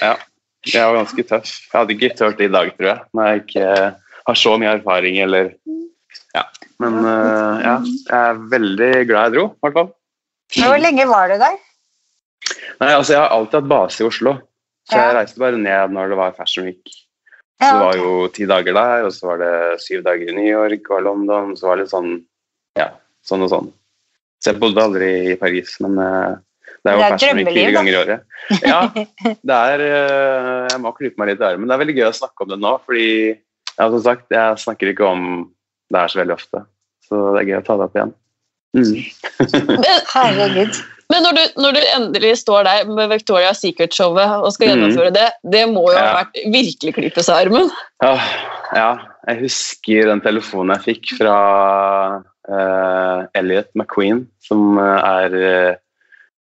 ja, 0.02 0.12
jeg 0.66 0.82
var 0.84 0.98
ganske 0.98 1.22
tøff. 1.30 1.52
Jeg 1.72 1.78
hadde 1.78 1.94
ikke 1.96 2.10
turt 2.18 2.36
det 2.38 2.50
i 2.50 2.52
dag, 2.52 2.72
tror 2.76 2.90
jeg, 2.90 3.00
når 3.14 3.30
jeg 3.30 3.40
ikke 3.46 3.70
har 4.26 4.34
så 4.42 4.56
mye 4.60 4.74
erfaring 4.76 5.18
eller 5.24 5.54
Ja. 6.34 6.42
Men 6.80 6.98
eh, 7.00 7.62
ja, 7.64 7.76
jeg 7.80 8.18
er 8.20 8.42
veldig 8.52 8.90
glad 9.08 9.30
jeg 9.30 9.38
dro, 9.38 9.46
i 9.46 9.58
hvert 9.64 9.78
fall. 9.78 9.88
Hvor 10.60 10.76
lenge 10.82 11.06
var 11.08 11.32
du 11.32 11.38
der? 11.40 11.56
Nei, 12.82 12.92
altså 12.92 13.14
jeg 13.14 13.22
har 13.22 13.34
alltid 13.34 13.60
hatt 13.60 13.72
base 13.72 14.02
i 14.02 14.06
Oslo, 14.06 14.36
så 14.86 15.00
jeg 15.00 15.16
reiste 15.16 15.42
bare 15.42 15.58
ned 15.60 15.94
når 15.94 16.12
det 16.12 16.20
var 16.20 16.36
Fashion 16.36 16.68
Week. 16.68 16.94
Så 17.56 17.72
det 17.72 17.84
var 17.86 17.96
jo 17.96 18.10
ti 18.36 18.44
dager 18.48 18.76
der, 18.76 19.06
og 19.08 19.14
så 19.16 19.30
var 19.30 19.40
det 19.40 19.52
syv 19.80 20.02
dager 20.04 20.28
i 20.28 20.34
New 20.36 20.44
York 20.44 20.90
og 20.92 21.06
London. 21.06 21.54
Så 21.56 21.70
var 21.70 21.80
det 21.80 21.88
sånn 21.88 22.18
ja, 22.76 22.90
sånn 23.24 23.46
og 23.46 23.52
sånn. 23.52 23.70
Så 24.42 24.52
jeg 24.52 24.60
bodde 24.60 24.82
aldri 24.84 25.08
i 25.32 25.38
Paris, 25.40 25.78
men 25.80 25.96
eh, 26.02 26.34
det 26.84 26.92
er 26.92 26.98
jo 26.98 27.06
Fashion 27.14 27.40
Week 27.40 27.50
fire 27.56 27.72
ganger 27.78 27.94
i 27.94 28.00
året. 28.02 28.26
Ja, 28.60 28.80
det 29.48 29.56
er 29.72 29.84
eh, 29.86 30.66
Jeg 30.74 30.82
må 30.84 30.92
klype 30.98 31.22
meg 31.22 31.32
litt 31.32 31.40
i 31.42 31.48
armen. 31.48 31.70
Det 31.70 31.78
er 31.78 31.82
veldig 31.86 31.96
gøy 31.96 32.08
å 32.10 32.18
snakke 32.20 32.44
om 32.44 32.52
det 32.52 32.60
nå, 32.60 32.74
fordi 32.84 33.08
ja, 33.32 33.88
som 33.88 34.02
sagt, 34.04 34.28
jeg 34.32 34.60
snakker 34.62 34.92
ikke 34.92 35.08
om 35.08 35.24
det 35.92 36.02
her 36.02 36.12
så 36.12 36.20
veldig 36.20 36.36
ofte. 36.36 36.62
Så 37.08 37.22
det 37.32 37.42
er 37.42 37.50
gøy 37.50 37.58
å 37.62 37.64
ta 37.64 37.78
det 37.80 37.88
opp 37.88 37.98
igjen. 37.98 38.14
Mm. 38.76 38.92
Herregud. 40.12 40.84
Men 41.12 41.22
når, 41.22 41.36
du, 41.36 41.42
når 41.62 41.76
du 41.76 41.80
endelig 41.84 42.32
står 42.40 42.66
der 42.66 42.88
med 42.90 43.12
Victoria's 43.12 43.60
Secret-showet 43.62 44.40
og 44.40 44.50
skal 44.54 44.72
gjennomføre 44.72 45.10
gjennomføre 45.10 45.12
det, 45.14 45.26
det 45.54 45.64
må 45.70 45.84
jo 45.92 45.98
ha 45.98 46.14
vært 46.18 46.40
virkelig 46.50 46.94
klype 46.96 47.22
seg 47.22 47.36
i 47.36 47.46
armen. 47.46 47.70
Åh, 48.06 48.30
ja, 48.74 48.88
jeg 49.28 49.42
husker 49.44 50.10
den 50.10 50.22
telefonen 50.24 50.74
jeg 50.74 50.84
fikk 50.86 51.12
fra 51.20 51.36
uh, 52.18 53.20
Elliot 53.38 53.70
McQueen, 53.78 54.24
som 54.42 54.80
eh, 54.82 55.10
er 55.22 55.36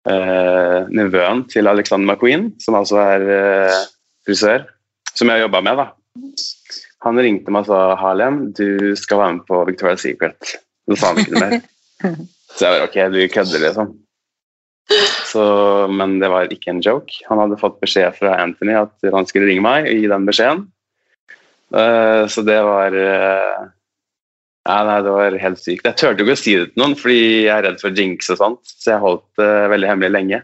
uh, 0.10 0.92
nevøen 0.94 1.44
til 1.50 1.70
Alexander 1.72 2.14
McQueen, 2.14 2.52
som 2.62 2.78
altså 2.78 3.02
er 3.02 3.26
uh, 3.30 3.82
frisør, 4.28 4.68
som 5.16 5.30
jeg 5.30 5.40
har 5.40 5.48
jobba 5.48 5.64
med. 5.66 5.82
da. 5.82 5.90
Han 7.06 7.18
ringte 7.18 7.54
meg 7.54 7.66
og 7.66 7.72
sa 7.72 7.98
Harlem, 7.98 8.44
du 8.54 8.94
skal 9.00 9.24
være 9.24 9.40
med 9.40 9.50
på 9.50 9.64
Victoria's 9.70 10.06
Secret. 10.06 10.56
Så 10.86 11.02
sa 11.02 11.12
han 11.12 11.24
ikke 11.24 11.34
noe 11.34 11.48
mer. 11.48 11.68
Så 12.52 12.68
jeg 12.68 12.74
var 12.74 12.90
ok, 12.90 12.98
du 13.14 13.20
kødder, 13.32 13.62
liksom. 13.64 13.94
Så, 15.32 15.44
men 15.88 16.18
det 16.20 16.28
var 16.32 16.52
ikke 16.52 16.74
en 16.74 16.82
joke. 16.84 17.22
Han 17.30 17.40
hadde 17.40 17.60
fått 17.62 17.80
beskjed 17.84 18.18
fra 18.18 18.36
Anthony 18.42 18.74
at 18.76 19.12
han 19.14 19.28
skulle 19.30 19.48
ringe 19.48 19.64
meg 19.64 19.88
og 19.88 20.02
gi 20.02 20.10
den 20.12 20.28
beskjeden. 20.28 20.66
Uh, 21.72 22.28
så 22.28 22.44
det 22.44 22.58
var 22.68 22.92
uh, 22.92 23.70
ja, 24.62 24.78
nei, 24.86 24.98
det 25.02 25.14
var 25.16 25.38
helt 25.42 25.62
sykt. 25.62 25.88
Jeg 25.88 25.98
turte 25.98 26.22
ikke 26.22 26.36
å 26.36 26.40
si 26.40 26.54
det 26.60 26.68
til 26.74 26.82
noen, 26.84 26.94
fordi 27.00 27.22
jeg 27.48 27.54
er 27.56 27.66
redd 27.66 27.80
for 27.82 27.98
jinx 27.98 28.30
og 28.34 28.38
sånt. 28.42 28.74
Så 28.78 28.94
jeg 28.94 29.02
holdt 29.02 29.26
det 29.42 29.50
veldig 29.74 29.90
hemmelig 29.90 30.14
lenge. 30.14 30.42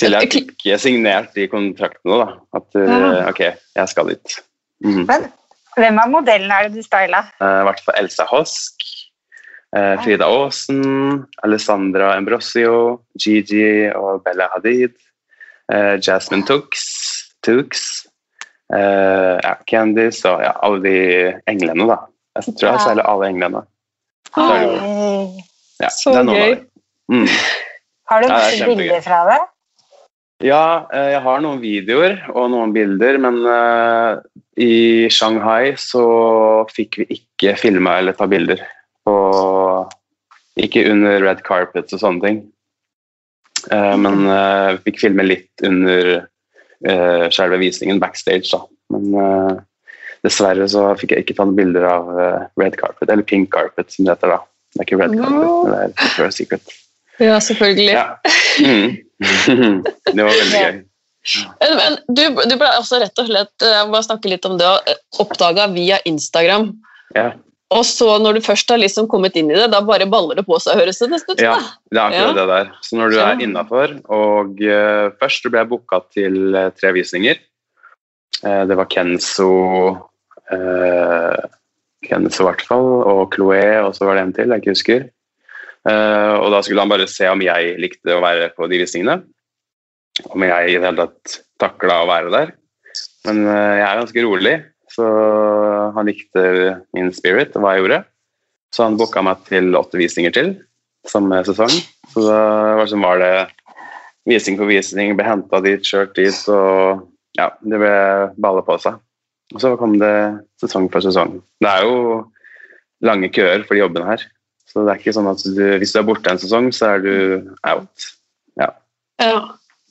Til 0.00 0.16
jeg 0.16 0.30
fikk 0.32 0.64
signert 0.82 1.36
de 1.36 1.46
kontraktene, 1.52 2.18
da. 2.24 2.32
At 2.58 2.80
eh, 2.80 2.90
Ja. 2.90 3.28
ok, 3.30 3.42
jeg 3.78 3.92
skal 3.92 4.10
dit. 4.10 4.36
Mm. 4.82 5.04
Men 5.06 5.28
hvem 5.78 6.00
av 6.02 6.10
modellene 6.10 6.58
er 6.58 6.66
det 6.66 6.82
du 6.82 6.86
styla? 6.86 7.22
Eh, 7.38 7.60
I 7.60 7.68
hvert 7.68 7.84
fall 7.86 8.00
Elsa 8.02 8.26
Hosk, 8.26 8.82
eh, 8.82 9.03
Frida 10.04 10.26
Aasen, 10.30 11.24
Alessandra 11.42 12.12
Ambrosio, 12.14 13.00
Gigi 13.18 13.90
og 13.94 14.22
Bella 14.26 14.46
Hadid. 14.54 14.94
eh, 15.72 15.96
Jasmine 15.98 16.44
Tooks, 16.46 16.82
Tux 17.42 17.80
eh, 18.74 19.38
ja, 19.42 19.54
Candice 19.66 20.28
og 20.28 20.42
ja, 20.44 20.52
alle 20.62 20.82
de 20.84 20.98
englene, 21.50 21.86
da. 21.88 21.96
Jeg 22.36 22.54
tror 22.58 22.68
jeg 22.68 22.78
Ja. 22.78 22.84
seiler 22.84 23.06
alle 23.08 23.30
englene. 23.32 23.62
Så. 24.34 24.44
Ja, 25.80 25.88
Så 25.88 26.12
gøy. 26.26 26.54
Mm. 27.08 27.26
Har 28.10 28.22
du 28.22 28.28
masse 28.28 28.66
bilder 28.66 29.00
fra 29.04 29.18
det? 29.30 29.40
Ja, 30.44 30.62
eh, 30.92 31.10
jeg 31.14 31.20
har 31.24 31.40
noen 31.40 31.60
videoer 31.62 32.18
og 32.34 32.50
noen 32.52 32.72
bilder, 32.74 33.18
men 33.22 33.40
eh, 33.46 34.16
i 34.60 35.08
Shanghai 35.08 35.74
så 35.80 36.04
fikk 36.74 36.98
vi 37.00 37.06
ikke 37.18 37.56
filma 37.56 37.98
eller 38.02 38.12
ta 38.18 38.26
bilder. 38.30 38.60
Og 39.06 39.63
ikke 40.60 40.84
under 40.90 41.22
red 41.24 41.42
carpets 41.46 41.94
og 41.96 42.02
sånne 42.02 42.24
ting. 42.24 42.40
Uh, 43.72 43.96
men 44.00 44.26
uh, 44.28 44.76
fikk 44.84 45.00
filme 45.02 45.24
litt 45.26 45.64
under 45.64 46.14
uh, 46.20 47.26
selve 47.34 47.58
visningen 47.62 48.02
backstage, 48.02 48.50
da. 48.52 48.62
Men 48.94 49.62
dessverre 50.24 50.66
så 50.70 50.90
fikk 51.00 51.14
jeg 51.14 51.24
ikke 51.24 51.36
tatt 51.38 51.54
bilder 51.56 51.86
av 51.88 52.10
red 52.60 52.76
carpet, 52.78 53.08
eller 53.08 53.24
pink 53.26 53.50
carpet 53.52 53.90
som 53.92 54.06
det 54.06 54.14
heter 54.14 54.34
da. 54.36 54.40
Det 54.74 54.82
er 54.82 54.86
ikke 54.86 54.98
red 55.00 55.14
carpet, 55.16 55.38
No. 55.40 55.54
det 55.68 55.78
er 55.80 55.94
Victoria's 55.94 56.38
Secret. 56.38 56.74
Ja, 57.22 57.38
selvfølgelig. 57.42 57.94
Ja. 57.94 58.04
Mm. 58.60 58.94
det 60.14 60.20
var 60.20 60.30
veldig 60.30 60.60
gøy. 60.60 60.78
Men, 61.62 61.74
men 61.80 61.98
du, 62.12 62.22
du 62.50 62.54
ble 62.60 62.70
også 62.76 63.00
rett 63.00 63.20
og 63.22 63.28
slett 63.30 63.64
jeg 63.64 63.86
må 63.86 63.94
bare 63.96 64.06
snakke 64.06 64.30
litt 64.32 64.48
om 64.48 64.58
det, 64.60 64.70
oppdaga 65.22 65.66
via 65.72 65.98
Instagram. 66.08 66.70
Ja. 67.16 67.30
Og 67.74 67.82
så 67.88 68.06
når 68.22 68.38
du 68.38 68.44
først 68.44 68.70
har 68.70 68.78
liksom 68.78 69.08
kommet 69.10 69.34
inn 69.38 69.50
i 69.50 69.56
det, 69.56 69.66
da 69.72 69.80
bare 69.82 70.06
baller 70.10 70.38
det 70.38 70.44
på 70.46 70.58
seg, 70.62 70.78
høres 70.78 71.00
det 71.02 71.08
nesten 71.10 71.34
ut 71.34 71.40
som. 71.42 71.48
Ja, 71.48 71.72
det 71.90 71.98
er 71.98 72.04
akkurat 72.04 72.28
Ja. 72.28 72.34
det 72.38 72.46
der. 72.52 72.70
Så 72.86 72.98
når 73.00 73.10
du 73.10 73.18
er 73.18 73.42
innafor 73.42 73.96
og 74.14 74.62
uh, 74.62 75.10
Først 75.18 75.48
ble 75.50 75.58
jeg 75.58 75.70
booka 75.72 76.00
til 76.14 76.54
uh, 76.54 76.70
tre 76.78 76.92
visninger. 76.94 77.40
Uh, 78.44 78.62
det 78.70 78.78
var 78.78 78.90
Kenzo 78.90 79.50
Kenzo 82.04 82.44
i 82.44 82.46
hvert 82.46 82.62
fall, 82.68 82.88
og 83.08 83.34
Chloé, 83.34 83.80
og 83.80 83.94
så 83.96 84.04
var 84.06 84.18
det 84.18 84.22
en 84.26 84.34
til 84.36 84.52
jeg 84.52 84.60
ikke 84.60 84.74
husker. 84.74 85.06
Og 85.88 86.48
da 86.52 86.60
skulle 86.62 86.80
han 86.84 86.90
bare 86.92 87.06
se 87.08 87.26
om 87.28 87.40
jeg 87.40 87.78
likte 87.80 88.12
å 88.12 88.20
være 88.20 88.50
på 88.52 88.68
de 88.68 88.78
visningene. 88.82 89.22
Om 90.28 90.44
jeg 90.44 90.68
i 90.68 90.76
det 90.76 90.84
hele 90.84 91.00
tatt 91.00 91.38
takla 91.60 92.02
å 92.02 92.10
være 92.10 92.30
der. 92.32 92.52
Men 93.24 93.40
jeg 93.48 93.86
er 93.88 94.02
ganske 94.02 94.24
rolig, 94.26 94.54
så 94.94 95.06
han 95.96 96.06
likte 96.08 96.44
min 96.96 97.10
spirit 97.14 97.54
og 97.56 97.64
hva 97.64 97.74
jeg 97.74 97.84
gjorde. 97.84 98.00
Så 98.74 98.86
han 98.86 98.96
booka 98.98 99.22
meg 99.22 99.42
til 99.48 99.74
åtte 99.78 99.98
visninger 100.00 100.34
til 100.34 100.54
samme 101.10 101.40
sesong. 101.46 101.72
Så 102.12 102.22
da 102.26 102.40
var, 102.78 102.86
det, 102.90 103.00
var 103.02 103.20
det 103.22 103.32
visning 104.30 104.56
på 104.58 104.68
visning, 104.70 105.14
ble 105.18 105.26
henta 105.26 105.60
dit, 105.64 105.82
kjørt 105.84 106.14
dit, 106.18 106.38
og 106.50 107.04
ja, 107.38 107.50
det 107.62 107.80
ble 107.82 107.94
balle 108.40 108.62
på 108.66 108.78
seg. 108.82 108.98
Og 109.54 109.60
så 109.62 109.74
kom 109.78 109.98
det 110.00 110.14
sesong 110.62 110.88
for 110.90 111.04
sesong. 111.04 111.36
Det 111.62 111.70
er 111.70 111.84
jo 111.86 112.22
lange 113.04 113.28
køer 113.34 113.66
for 113.66 113.76
de 113.76 113.82
jobbene 113.84 114.08
her. 114.14 114.24
Så 114.70 114.82
det 114.82 114.94
er 114.94 115.02
ikke 115.02 115.14
sånn 115.14 115.28
at 115.30 115.42
du, 115.44 115.64
hvis 115.78 115.92
du 115.94 116.00
er 116.00 116.06
borte 116.08 116.32
en 116.32 116.40
sesong, 116.40 116.70
så 116.74 116.94
er 116.96 117.04
du 117.04 117.14
out. 117.68 118.06
Ja, 118.58 118.70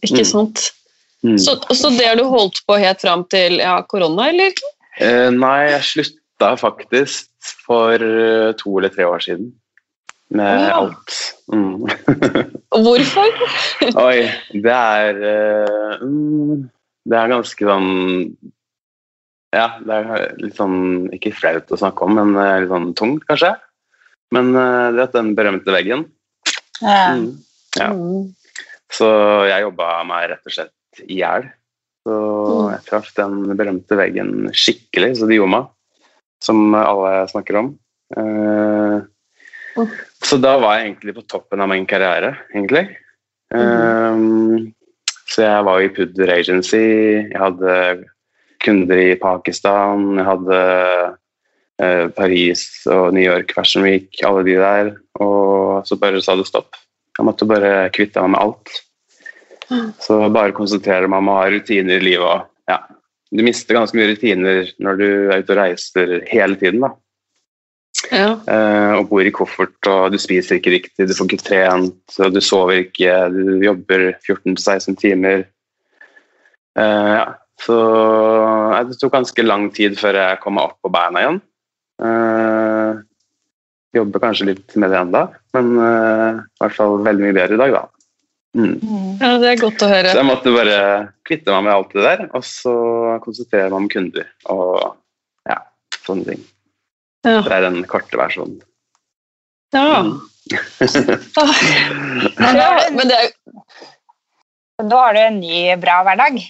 ikke 0.04 0.24
Mm. 0.26 0.28
sant. 0.28 0.64
Mm. 1.24 1.38
Så, 1.40 1.56
så 1.72 1.90
det 1.96 2.04
har 2.04 2.18
du 2.20 2.26
holdt 2.28 2.58
på 2.68 2.76
helt 2.76 3.00
fram 3.00 3.22
til 3.32 3.62
ja, 3.62 3.78
korona, 3.88 4.26
eller? 4.34 4.52
Eh, 5.02 5.30
nei, 5.34 5.72
jeg 5.72 5.86
slutta 5.90 6.54
faktisk 6.60 7.30
for 7.66 7.96
eh, 8.04 8.52
to 8.60 8.78
eller 8.80 8.94
tre 8.94 9.06
år 9.10 9.24
siden. 9.26 9.52
Med 10.34 10.64
Ja. 10.68 10.80
alt. 10.82 11.16
Mm. 11.54 11.84
Hvorfor? 12.84 13.42
Oi, 14.02 14.24
det 14.54 14.74
er 14.74 15.20
eh, 15.30 16.02
mm, 16.02 16.64
Det 17.06 17.18
er 17.20 17.30
ganske 17.30 17.68
sånn 17.68 17.92
Ja, 19.54 19.68
det 19.84 19.94
er 20.00 20.34
litt 20.42 20.56
sånn 20.58 21.12
Ikke 21.14 21.34
flaut 21.38 21.70
å 21.70 21.78
snakke 21.78 22.08
om, 22.08 22.16
men 22.18 22.34
litt 22.64 22.72
sånn 22.72 22.94
tungt, 22.98 23.28
kanskje. 23.30 23.52
Men 24.34 24.54
det 24.56 25.04
er 25.04 25.12
den 25.14 25.36
berømte 25.38 25.76
veggen. 25.76 26.08
Ja. 26.82 27.14
Mm. 27.14 27.28
Ja. 27.78 27.92
Mm. 27.94 28.32
Så 28.94 29.10
jeg 29.50 29.68
jobba 29.68 29.92
meg 30.10 30.32
rett 30.32 30.50
og 30.50 30.56
slett 30.56 31.04
i 31.06 31.20
hjel. 31.22 31.46
Så 32.04 32.14
Mm. 32.14 32.72
jeg 32.72 32.86
traff 32.86 33.14
den 33.16 33.58
berømte 33.58 33.96
veggen 33.96 34.50
skikkelig, 34.52 35.18
så 35.18 35.28
det 35.28 35.38
gjorde 35.40 35.54
meg. 35.56 35.68
Som 36.44 36.76
alle 36.76 37.28
snakker 37.32 37.60
om. 37.60 37.80
Eh, 38.18 39.02
Mm. 39.76 39.90
Så 40.22 40.38
da 40.38 40.60
var 40.60 40.78
jeg 40.78 40.92
egentlig 40.92 41.16
på 41.16 41.28
toppen 41.28 41.60
av 41.60 41.70
min 41.70 41.86
karriere, 41.90 42.38
egentlig. 42.54 42.96
Eh, 43.54 44.18
så 45.26 45.42
jeg 45.42 45.66
var 45.66 45.82
i 45.82 45.90
Pudder 45.90 46.30
Agency, 46.30 46.78
jeg 47.32 47.40
hadde 47.40 48.04
kunder 48.64 49.02
i 49.02 49.16
Pakistan, 49.16 50.16
jeg 50.20 50.26
hadde 50.28 50.60
eh, 51.80 52.08
Paris 52.10 52.86
og 52.86 53.14
New 53.16 53.24
York 53.24 53.52
Fashion 53.56 53.82
Week, 53.84 54.14
alle 54.24 54.44
de 54.46 54.56
der. 54.62 54.96
Og 55.20 55.84
så 55.88 55.98
bare 56.00 56.22
sa 56.22 56.36
det 56.36 56.46
stopp. 56.46 56.78
Jeg 57.18 57.26
måtte 57.26 57.48
bare 57.50 57.90
kvitte 57.90 58.22
meg 58.22 58.36
med 58.36 58.42
alt. 58.42 58.70
Så 60.04 60.20
bare 60.34 60.56
konsentrere 60.56 61.10
meg 61.10 61.24
om 61.24 61.32
å 61.34 61.40
ha 61.42 61.48
rutiner 61.52 62.02
i 62.02 62.08
livet. 62.12 62.26
Og, 62.26 62.50
ja. 62.70 62.80
Du 63.34 63.42
mister 63.46 63.80
ganske 63.80 63.98
mye 63.98 64.12
rutiner 64.12 64.68
når 64.84 65.00
du 65.00 65.08
er 65.08 65.42
ute 65.42 65.56
og 65.56 65.60
reiser 65.60 66.20
hele 66.30 66.60
tiden. 66.60 66.84
da. 66.86 66.94
Ja. 68.12 68.34
Eh, 68.50 68.92
og 68.98 69.08
bor 69.12 69.26
i 69.26 69.32
koffert, 69.34 69.78
og 69.90 70.12
du 70.14 70.20
spiser 70.22 70.60
ikke 70.60 70.74
riktig, 70.74 71.08
du 71.08 71.16
får 71.16 71.30
ikke 71.30 71.46
trent, 71.46 72.18
du 72.18 72.42
sover 72.44 72.84
ikke, 72.84 73.14
du 73.34 73.64
jobber 73.64 74.10
14-16 74.26 75.00
timer. 75.00 75.48
Eh, 76.80 77.14
ja. 77.20 77.32
Så 77.64 77.76
ja, 77.78 78.82
det 78.84 78.98
tok 79.00 79.14
ganske 79.14 79.44
lang 79.46 79.70
tid 79.72 79.94
før 79.96 80.18
jeg 80.20 80.40
kom 80.42 80.58
meg 80.58 80.72
opp 80.72 80.80
på 80.84 80.90
beina 80.92 81.22
igjen. 81.22 81.38
Eh, 82.04 82.98
jobber 83.96 84.24
kanskje 84.24 84.50
litt 84.50 84.76
med 84.82 84.92
det 84.92 85.00
enda, 85.00 85.22
men 85.56 85.70
i 85.78 86.60
hvert 86.60 86.76
fall 86.76 86.98
veldig 87.06 87.28
mye 87.28 87.36
bedre 87.38 87.56
i 87.56 87.62
dag, 87.62 87.76
da. 87.78 87.93
Mm. 88.54 89.18
Ja, 89.18 89.30
det 89.42 89.48
er 89.50 89.62
godt 89.64 89.82
å 89.82 89.88
høre. 89.90 90.12
Så 90.14 90.20
jeg 90.20 90.28
måtte 90.30 90.52
bare 90.54 90.78
kvitte 91.26 91.54
meg 91.56 91.64
med 91.66 91.74
alt 91.74 91.94
det 91.96 92.04
der, 92.06 92.20
og 92.38 92.44
så 92.46 92.74
konsentrere 93.24 93.70
meg 93.72 93.80
om 93.80 93.88
kunder 93.90 94.28
og 94.54 94.76
ja, 95.50 95.58
sånne 96.06 96.28
ting. 96.28 96.44
Ja. 97.26 97.40
Det 97.42 97.56
er 97.56 97.66
den 97.66 97.80
korte 97.90 98.20
versjonen. 98.20 98.60
Ja. 99.74 100.04
Mm. 100.06 100.20
Ja, 102.44 102.50
da 102.52 102.66
men 102.92 103.08
det 103.08 103.16
er 103.16 103.30
Nå 104.84 104.98
har 105.00 105.14
du 105.16 105.20
en 105.22 105.38
ny, 105.40 105.62
bra 105.80 106.02
hverdag. 106.04 106.42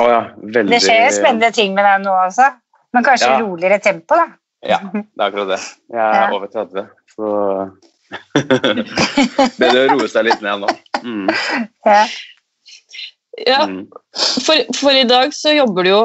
Å 0.00 0.06
ja, 0.08 0.20
veldig 0.40 0.72
Det 0.72 0.78
skjer 0.80 1.10
spennende 1.12 1.50
ting 1.52 1.74
med 1.76 1.84
deg 1.84 2.06
nå 2.06 2.14
også. 2.22 2.46
Men 2.96 3.04
kanskje 3.04 3.28
Ja. 3.28 3.40
roligere 3.42 3.78
tempo, 3.84 4.16
da. 4.16 4.26
Ja, 4.64 4.78
det 4.94 5.04
er 5.20 5.26
akkurat 5.26 5.50
det. 5.52 5.60
Jeg 5.92 6.00
er 6.00 6.22
Ja. 6.22 6.30
over 6.32 6.48
30, 6.48 6.86
så 7.12 7.24
Bedre 9.60 9.84
å 9.84 9.88
roe 9.92 10.08
seg 10.08 10.24
litt 10.30 10.40
ned 10.44 10.64
nå. 10.64 10.68
Mm. 11.04 11.28
Ja. 11.86 12.04
Ja, 13.46 13.64
Mm. 13.66 13.86
for, 14.46 14.60
for 14.78 14.94
i 14.94 15.04
dag 15.10 15.32
så 15.34 15.50
jobber 15.56 15.82
du 15.82 15.90
jo 15.90 16.02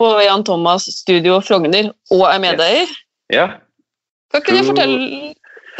på 0.00 0.06
Jan 0.24 0.44
Thomas 0.48 0.86
Studio 0.94 1.40
Frogner 1.44 1.90
og 2.14 2.22
er 2.30 2.38
medeier. 2.40 2.88
Ja, 3.32 3.46
Kan 4.32 4.40
ikke 4.42 4.56
du 4.56 4.68
fortelle 4.70 5.34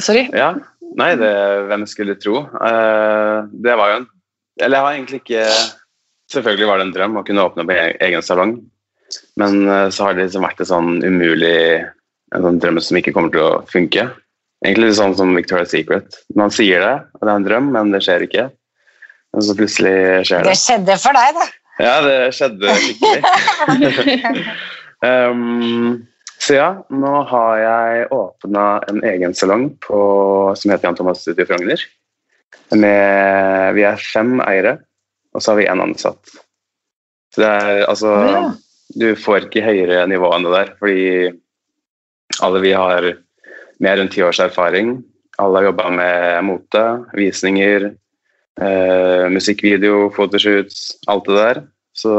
Sorry. 0.05 0.27
ja. 0.37 0.51
Nei, 0.98 1.11
det, 1.20 1.31
hvem 1.68 1.85
skulle 1.88 2.14
tro? 2.20 2.42
Uh, 2.53 3.44
det 3.64 3.74
var 3.77 3.90
jo 3.92 3.96
en 4.03 4.07
Eller 4.61 4.79
jeg 4.79 4.85
har 4.87 4.94
egentlig 4.96 5.18
ikke 5.22 5.42
Selvfølgelig 6.33 6.68
var 6.68 6.79
det 6.81 6.87
en 6.87 6.94
drøm 6.96 7.18
å 7.20 7.24
kunne 7.29 7.44
åpne 7.44 7.64
opp 7.64 7.72
egen 8.05 8.24
salong, 8.24 8.55
men 9.40 9.62
uh, 9.68 9.88
så 9.92 10.05
har 10.09 10.16
det 10.16 10.27
liksom 10.29 10.44
vært 10.44 10.61
et 10.64 10.68
sånn 10.70 10.98
umulig 11.05 11.85
En 12.37 12.44
sånn 12.44 12.59
drøm 12.61 12.81
som 12.85 12.96
ikke 13.01 13.12
kommer 13.16 13.33
til 13.33 13.40
å 13.44 13.62
funke. 13.72 14.05
Egentlig 14.64 14.90
litt 14.90 14.99
sånn 14.99 15.14
som 15.18 15.37
Victoria's 15.37 15.71
Secret. 15.71 16.18
Man 16.38 16.51
sier 16.55 16.83
det, 16.83 16.94
og 17.14 17.23
det 17.23 17.31
er 17.31 17.37
en 17.38 17.47
drøm, 17.47 17.71
men 17.77 17.92
det 17.94 18.03
skjer 18.07 18.25
ikke. 18.27 18.49
Og 19.37 19.44
så 19.47 19.55
plutselig 19.59 19.97
skjer 20.27 20.42
det. 20.42 20.51
Det 20.51 20.59
skjedde 20.59 20.97
for 21.03 21.18
deg, 21.18 21.37
da. 21.38 21.47
Ja, 21.79 21.94
det 22.03 22.16
skjedde 22.35 22.75
skikkelig. 22.83 24.40
um, 25.07 25.92
så 26.42 26.57
ja, 26.57 26.68
nå 26.90 27.12
har 27.31 27.61
jeg 27.62 28.09
åpna 28.14 28.64
en 28.90 28.99
egen 29.07 29.35
salong 29.35 29.68
på, 29.85 30.01
som 30.59 30.73
heter 30.73 30.88
Jan 30.88 30.99
Thomas 30.99 31.23
Studio 31.23 31.47
Frogner. 31.47 31.83
Vi 32.75 33.85
er 33.87 34.03
fem 34.03 34.38
eiere, 34.44 34.79
og 35.35 35.42
så 35.42 35.53
har 35.53 35.61
vi 35.61 35.68
én 35.71 35.83
ansatt. 35.83 36.35
Så 37.35 37.44
det 37.44 37.53
er 37.53 37.85
altså. 37.87 38.14
Du 38.99 39.11
får 39.21 39.47
ikke 39.47 39.66
høyere 39.66 40.07
nivå 40.09 40.31
enn 40.33 40.47
det 40.47 40.53
der, 40.55 40.71
fordi 40.81 41.09
alle 42.40 42.61
vi 42.64 42.71
har 42.73 43.05
mer 43.84 44.00
enn 44.02 44.10
ti 44.12 44.22
års 44.26 44.40
erfaring. 44.42 44.98
Alle 45.38 45.60
har 45.60 45.68
jobba 45.70 45.90
med 45.94 46.44
mote, 46.48 46.84
visninger, 47.14 47.90
eh, 48.60 49.26
musikkvideo, 49.30 50.08
photoshoots, 50.16 50.96
alt 51.06 51.28
det 51.28 51.36
der. 51.38 51.60
Så 51.94 52.14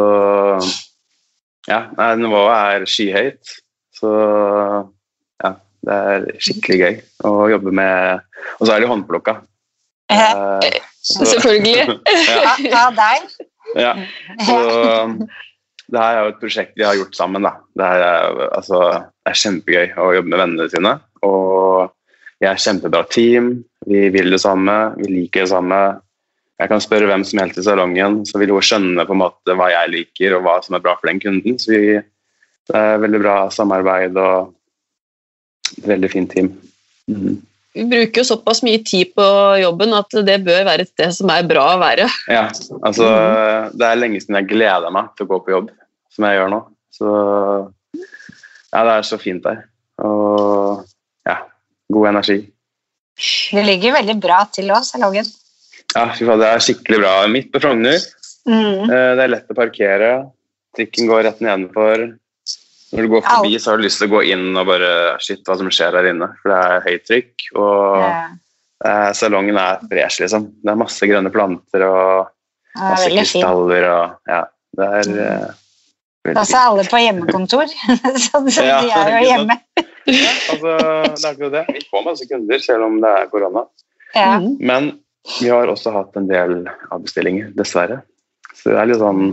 ja, 1.67 1.81
nivået 2.15 2.55
er 2.55 2.85
skyhøyt. 2.89 3.57
Så 3.99 4.09
ja, 5.43 5.51
det 5.85 5.97
er 6.13 6.27
skikkelig 6.39 6.79
gøy 6.79 7.01
å 7.27 7.33
jobbe 7.51 7.73
med 7.75 8.21
Og 8.59 8.67
så 8.67 8.73
er 8.75 8.79
det 8.83 8.87
håndplukka. 8.89 9.33
Eh, 10.09 10.79
så- 11.03 11.25
Selvfølgelig. 11.27 11.99
ja. 12.29 12.55
Av 12.87 12.95
deg. 12.95 13.27
Ja. 13.75 13.93
Så 14.47 14.57
det 15.91 15.99
her 15.99 16.15
er 16.15 16.23
jo 16.23 16.31
et 16.31 16.39
prosjekt 16.41 16.73
vi 16.77 16.85
har 16.87 16.95
gjort 16.95 17.15
sammen. 17.17 17.43
Da. 17.43 17.51
Det, 17.75 17.85
her 17.85 18.03
er, 18.05 18.49
altså, 18.55 18.79
det 19.25 19.33
er 19.33 19.39
kjempegøy 19.43 19.93
å 19.99 20.09
jobbe 20.15 20.31
med 20.31 20.39
vennene 20.43 20.69
sine. 20.71 20.95
Og 21.25 21.89
vi 22.39 22.47
er 22.47 22.53
et 22.53 22.63
kjempebra 22.63 23.03
team. 23.12 23.51
Vi 23.89 24.08
vil 24.13 24.32
det 24.34 24.41
samme, 24.43 24.77
vi 24.99 25.10
liker 25.12 25.45
det 25.45 25.51
samme. 25.53 25.82
Jeg 26.60 26.71
kan 26.71 26.82
spørre 26.84 27.08
hvem 27.08 27.23
som 27.23 27.39
helst 27.39 27.60
i 27.62 27.63
salongen, 27.63 28.21
så 28.27 28.39
vil 28.41 28.51
hun 28.51 28.63
skjønne 28.65 29.05
på 29.08 29.15
en 29.15 29.21
måte 29.21 29.55
hva 29.55 29.69
jeg 29.71 29.91
liker 29.93 30.36
og 30.36 30.43
hva 30.43 30.58
som 30.63 30.75
er 30.75 30.84
bra 30.84 30.97
for 30.99 31.08
den 31.08 31.21
kunden. 31.23 31.60
Så 31.60 31.71
vi, 31.71 31.99
det 32.67 32.79
er 32.79 33.03
veldig 33.03 33.21
bra 33.23 33.36
samarbeid 33.53 34.19
og 34.19 34.51
et 35.77 35.88
veldig 35.88 36.10
fint 36.12 36.36
team. 36.36 36.51
Mm. 37.08 37.39
Vi 37.77 37.86
bruker 37.86 38.23
jo 38.23 38.27
såpass 38.27 38.63
mye 38.65 38.82
tid 38.84 39.13
på 39.15 39.25
jobben 39.62 39.93
at 39.95 40.15
det 40.25 40.39
bør 40.43 40.65
være 40.67 40.84
et 40.84 40.91
sted 40.91 41.13
som 41.15 41.32
er 41.32 41.47
bra 41.47 41.67
å 41.75 41.82
være. 41.82 42.10
Ja, 42.27 42.47
altså 42.82 43.08
det 43.77 43.86
er 43.86 43.99
lenge 43.99 44.19
siden 44.19 44.39
jeg 44.41 44.49
gleder 44.49 44.91
meg 44.93 45.13
til 45.15 45.27
å 45.27 45.32
gå 45.32 45.39
på 45.45 45.53
jobb, 45.53 45.69
som 46.12 46.27
jeg 46.27 46.39
gjør 46.39 46.53
nå. 46.55 46.62
Så 46.97 47.12
ja, 47.93 48.82
det 48.84 48.95
er 48.97 49.05
så 49.08 49.19
fint 49.21 49.45
der. 49.45 49.62
Og 50.03 50.88
god 51.93 52.10
energi. 52.13 52.39
Det 53.52 53.65
ligger 53.65 53.97
veldig 53.97 54.15
bra 54.21 54.43
til 54.54 54.71
òg, 54.71 54.86
salongen. 54.88 55.28
Ja, 55.95 56.06
fy 56.13 56.25
faen, 56.28 56.39
det 56.39 56.47
er 56.47 56.63
skikkelig 56.63 57.02
bra. 57.02 57.13
Midt 57.32 57.52
på 57.54 57.62
Frogner. 57.63 57.99
Mm. 58.47 58.88
Eh, 58.88 59.12
Det 59.17 59.23
er 59.25 59.34
lett 59.34 59.52
å 59.52 59.58
parkere. 59.58 60.12
Trikken 60.78 61.10
går 61.10 61.25
rett 61.28 61.41
nedenfor. 61.43 62.06
Når 62.89 63.06
du 63.06 63.12
går 63.12 63.21
forbi, 63.25 63.58
så 63.60 63.71
har 63.71 63.78
du 63.78 63.86
lyst 63.86 64.02
til 64.02 64.10
å 64.10 64.15
gå 64.15 64.23
inn 64.32 64.58
og 64.58 64.65
bare 64.69 64.91
Shit, 65.21 65.43
hva 65.45 65.58
som 65.60 65.69
skjer 65.73 65.97
her 65.99 66.10
inne? 66.10 66.30
For 66.41 66.54
det 66.54 66.60
er 66.60 66.86
høyt 66.88 67.06
trykk, 67.06 67.47
og 67.54 67.99
yeah. 68.02 68.32
eh, 68.89 69.10
salongen 69.17 69.60
er 69.62 69.84
fresh, 69.84 70.23
liksom. 70.23 70.47
Det 70.63 70.73
er 70.73 70.80
masse 70.80 71.10
grønne 71.10 71.34
planter 71.34 71.86
og 71.86 72.32
masse 72.80 73.12
krystaller 73.12 73.86
og 73.91 74.32
Ja, 74.32 74.41
det 74.80 74.88
er 74.88 75.12
eh, 75.25 75.45
veldig 76.25 76.39
Og 76.39 76.49
så 76.49 76.58
er 76.58 76.71
alle 76.71 76.88
på 76.89 77.04
hjemmekontor, 77.04 77.78
så 78.25 78.43
de 78.47 78.58
er 78.63 79.13
jo 79.19 79.21
hjemme. 79.28 79.60
Ja, 80.15 80.31
altså, 80.53 80.73
det 81.13 81.23
er 81.23 81.29
akkurat 81.33 81.53
det. 81.57 81.63
Vi 81.77 81.83
får 81.91 82.05
masse 82.05 82.27
kunder 82.29 82.59
selv 82.63 82.83
om 82.87 82.97
det 83.03 83.11
er 83.21 83.29
korona. 83.31 83.65
Ja. 84.15 84.39
Men 84.41 84.91
vi 85.39 85.49
har 85.53 85.67
også 85.69 85.91
hatt 85.93 86.15
en 86.17 86.27
del 86.29 86.55
avbestillinger, 86.91 87.51
dessverre. 87.57 88.01
Så 88.55 88.71
det 88.73 88.79
er 88.81 88.89
litt 88.93 89.01
sånn 89.03 89.23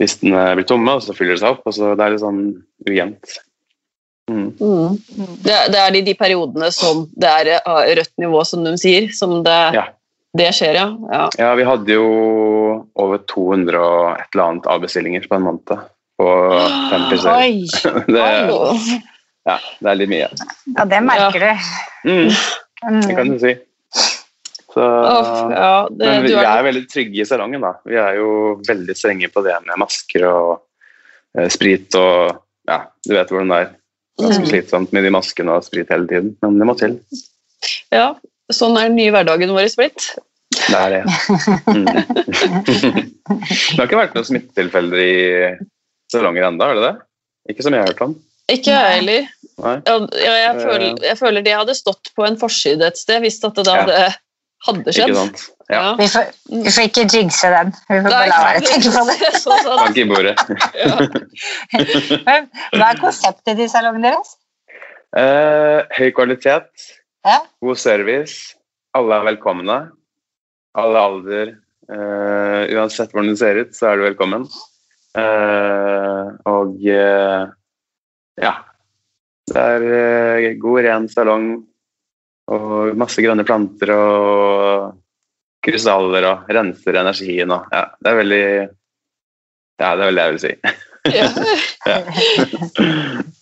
Listene 0.00 0.40
blir 0.58 0.66
tomme, 0.66 0.96
og 0.98 1.04
så 1.06 1.14
fyller 1.14 1.36
det 1.36 1.42
seg 1.44 1.52
opp. 1.54 1.60
og 1.70 1.74
så 1.76 1.92
Det 1.94 2.02
er 2.02 2.10
litt 2.16 2.22
sånn 2.24 2.40
ujevnt. 2.88 3.36
Mm. 4.26 4.48
Mm. 4.58 4.96
Det, 5.44 5.52
er- 5.54 5.68
det 5.70 5.78
er 5.84 5.90
de, 5.94 6.00
de 6.08 6.14
periodene 6.18 6.70
som 6.74 7.04
det 7.14 7.28
er 7.30 7.50
eh, 7.60 7.92
rødt 8.00 8.10
nivå, 8.18 8.40
som 8.48 8.64
de 8.66 8.72
sier, 8.80 9.06
som 9.14 9.36
det, 9.46 9.58
Ja. 9.76 9.84
det 10.34 10.48
skjer, 10.56 10.74
ja. 10.80 10.88
ja. 11.12 11.28
ja, 11.38 11.52
vi 11.54 11.62
hadde 11.68 11.94
jo 11.94 12.08
over 12.98 13.18
200 13.30 13.78
og 13.78 14.18
et 14.18 14.26
eller 14.34 14.44
annet 14.48 14.66
avbestillinger 14.74 15.28
på 15.30 15.36
en 15.38 15.46
måned. 15.46 15.76
På 16.18 16.26
fem 16.90 17.06
friserer. 17.12 17.38
Ja, 19.44 19.58
det 19.80 19.90
er 19.92 19.98
litt 20.00 20.08
mye. 20.12 20.28
Ja, 20.76 20.84
det 20.88 21.00
merker 21.04 21.42
du. 21.42 21.50
Mm, 22.08 22.28
det 23.04 23.16
kan 23.16 23.28
Mm. 23.28 23.32
du 23.34 23.38
si. 23.42 23.54
Så, 24.74 24.82
Åh, 24.82 25.50
ja, 25.54 25.88
det, 25.90 26.06
men 26.08 26.22
vi, 26.24 26.28
du 26.28 26.34
vi 26.34 26.40
er, 26.40 26.48
er 26.58 26.64
veldig 26.66 26.84
trygge 26.90 27.20
i 27.22 27.26
salongen. 27.28 27.60
da. 27.62 27.74
Vi 27.86 27.94
er 28.00 28.16
jo 28.18 28.60
veldig 28.66 28.96
strenge 28.98 29.28
på 29.30 29.42
det 29.46 29.54
med 29.66 29.78
masker 29.78 30.24
og 30.26 30.62
eh, 31.38 31.48
sprit 31.52 31.94
og 32.00 32.40
Ja, 32.66 32.80
du 33.06 33.12
vet 33.14 33.28
hvordan 33.28 33.48
det 33.52 33.58
er. 33.60 33.70
Ganske 34.18 34.40
Mm. 34.44 34.48
slitsomt 34.48 34.92
med 34.94 35.02
de 35.04 35.10
maskene 35.10 35.50
og 35.58 35.64
sprit 35.66 35.88
hele 35.90 36.06
tiden, 36.06 36.36
men 36.42 36.58
det 36.58 36.66
må 36.66 36.74
til. 36.78 37.00
ja, 37.92 38.14
sånn 38.52 38.76
er 38.78 38.88
den 38.88 38.96
nye 38.96 39.10
hverdagen 39.10 39.50
vår 39.52 39.68
blitt. 39.76 40.04
Det 40.54 40.78
er 40.78 40.90
det. 40.90 41.02
Mm. 41.66 41.86
det 43.24 43.78
har 43.78 43.88
ikke 43.88 43.98
vært 43.98 44.14
noen 44.14 44.28
smittetilfeller 44.28 45.02
i 45.02 45.14
salonger 46.12 46.46
ennå, 46.46 46.62
har 46.68 46.78
det 46.78 46.84
det? 46.86 46.94
Ikke 47.50 47.62
som 47.66 47.74
jeg 47.74 47.82
har 47.82 47.90
hørt 47.92 48.04
om. 48.06 48.14
Ikke 48.52 48.72
jeg 48.74 48.98
heller. 48.98 49.26
Ja, 49.54 49.74
jeg, 50.12 50.56
Eh. 50.56 50.60
føler, 50.60 50.94
jeg 51.06 51.16
føler 51.18 51.42
det 51.46 51.54
hadde 51.54 51.74
stått 51.78 52.10
på 52.16 52.26
en 52.26 52.36
forside 52.36 52.82
et 52.90 52.98
sted 52.98 53.20
hvis 53.22 53.38
at 53.44 53.54
det 53.54 53.64
da 53.66 53.74
Ja. 53.76 53.82
hadde, 53.84 54.14
hadde 54.66 54.92
skjedd. 54.92 55.08
Ikke 55.08 55.16
sant? 55.20 55.44
Ja. 55.70 55.78
Ja. 55.80 55.94
Vi 55.96 56.06
får, 56.12 56.26
vi 56.64 56.70
får 56.74 56.84
ikke 56.90 57.04
jinxe 57.14 57.48
den. 57.54 57.70
Vi 57.88 58.00
får 58.02 58.02
Nei, 58.02 58.10
bare 58.10 58.28
la 58.28 58.40
være 58.44 58.60
å 58.60 58.66
tenke 58.68 58.90
på 58.92 59.04
det. 59.08 59.30
Så, 59.44 59.56
sånn. 59.64 59.78
Bank 59.80 59.96
i 59.96 60.04
bordet. 60.04 60.36
ja. 60.76 60.96
Hva 62.74 62.90
er 62.90 63.00
konseptet 63.00 63.58
i 63.64 63.68
salongen 63.72 64.02
deres? 64.04 64.34
Eh, 65.16 65.80
høy 65.96 66.10
kvalitet, 66.12 66.68
Ja. 67.24 67.38
god 67.62 67.78
service, 67.78 68.54
alle 68.94 69.14
er 69.20 69.28
velkomne. 69.32 69.78
Alle 70.76 70.98
alder. 70.98 71.54
eh, 71.88 72.62
uansett 72.74 73.12
hvordan 73.12 73.28
du 73.28 73.36
ser 73.36 73.56
ut, 73.60 73.72
så 73.76 73.92
er 73.92 73.96
du 74.00 74.02
velkommen. 74.08 74.46
Eh, 75.14 76.30
og 76.50 76.80
eh, 76.88 77.46
ja. 78.40 78.54
Det 79.44 79.60
er 79.60 79.82
eh, 79.98 80.54
god, 80.60 80.80
ren 80.86 81.08
salong 81.12 81.48
og 82.54 82.96
masse 83.00 83.22
grønne 83.24 83.44
planter 83.46 83.92
og 83.94 84.94
krystaller 85.64 86.26
og 86.28 86.50
renser 86.52 87.00
energien 87.00 87.52
og 87.54 87.70
Ja, 87.72 87.86
det 88.00 88.10
er 88.10 88.18
veldig 88.20 88.46
Ja, 89.80 89.94
det 89.96 90.02
er 90.02 90.06
vel 90.06 90.18
det 90.18 90.24
jeg 90.24 90.34
vil 90.34 90.44
si. 90.44 90.52
Ja. 91.14 91.26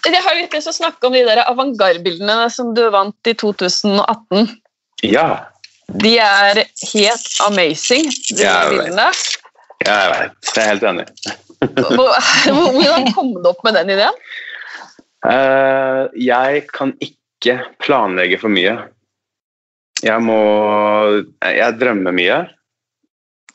Jeg 0.00 0.20
har 0.24 0.36
litt 0.36 0.54
lyst 0.54 0.68
til 0.68 0.72
å 0.72 0.76
snakke 0.76 1.08
om 1.08 1.14
de 1.16 1.22
der 1.24 1.42
avantgarde-bildene 1.44 2.48
som 2.52 2.74
du 2.76 2.82
vant 2.92 3.28
i 3.28 3.34
2018. 3.36 4.48
Ja, 5.06 5.46
De 5.90 6.12
er 6.22 6.60
helt 6.92 7.30
amazing, 7.46 8.10
de 8.30 8.44
Ja, 8.44 8.68
bildene. 8.70 9.08
Ja, 9.86 9.94
jeg 9.96 10.10
vet. 10.12 10.50
Jeg 10.54 10.62
er 10.62 10.68
helt 10.68 10.84
enig. 10.90 11.06
Hvor- 11.96 12.16
Hvordan 12.74 13.10
kom 13.14 13.34
du 13.36 13.48
opp 13.50 13.60
med 13.66 13.76
den 13.76 13.92
ideen? 13.96 14.16
Uh, 15.20 16.08
jeg 16.16 16.64
kan 16.72 16.94
ikke 17.04 17.58
planlegge 17.84 18.38
for 18.40 18.52
mye. 18.52 18.78
Jeg 20.00 20.24
må 20.24 20.38
Jeg 21.44 21.76
drømmer 21.80 22.16
mye. 22.16 22.38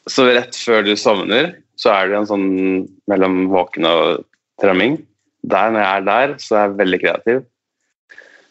Så 0.06 0.28
rett 0.30 0.54
før 0.62 0.84
du 0.86 0.94
sovner, 1.00 1.56
så 1.82 1.90
er 1.96 2.12
det 2.12 2.20
en 2.20 2.30
sånn 2.30 2.50
mellom 3.10 3.48
våken 3.50 3.88
og 3.90 4.26
drømming. 4.62 5.00
Der, 5.50 5.72
når 5.74 5.82
jeg 5.82 5.96
er 5.96 6.06
der, 6.06 6.36
så 6.42 6.56
er 6.60 6.68
jeg 6.68 6.78
veldig 6.84 7.00
kreativ. 7.02 7.40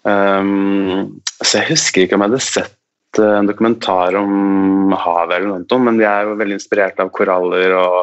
Um, 0.02 1.20
så 1.40 1.60
jeg 1.60 1.70
husker 1.70 2.04
ikke 2.04 2.18
om 2.18 2.24
jeg 2.26 2.32
hadde 2.34 2.42
sett 2.44 3.20
eh, 3.22 3.36
en 3.38 3.48
dokumentar 3.48 4.18
om 4.18 4.92
havet 4.92 5.38
eller 5.38 5.62
noe, 5.62 5.78
men 5.86 6.02
jeg 6.02 6.10
er 6.10 6.28
jo 6.28 6.34
veldig 6.42 6.58
inspirert 6.58 7.00
av 7.00 7.08
koraller 7.14 7.72
og 7.78 7.96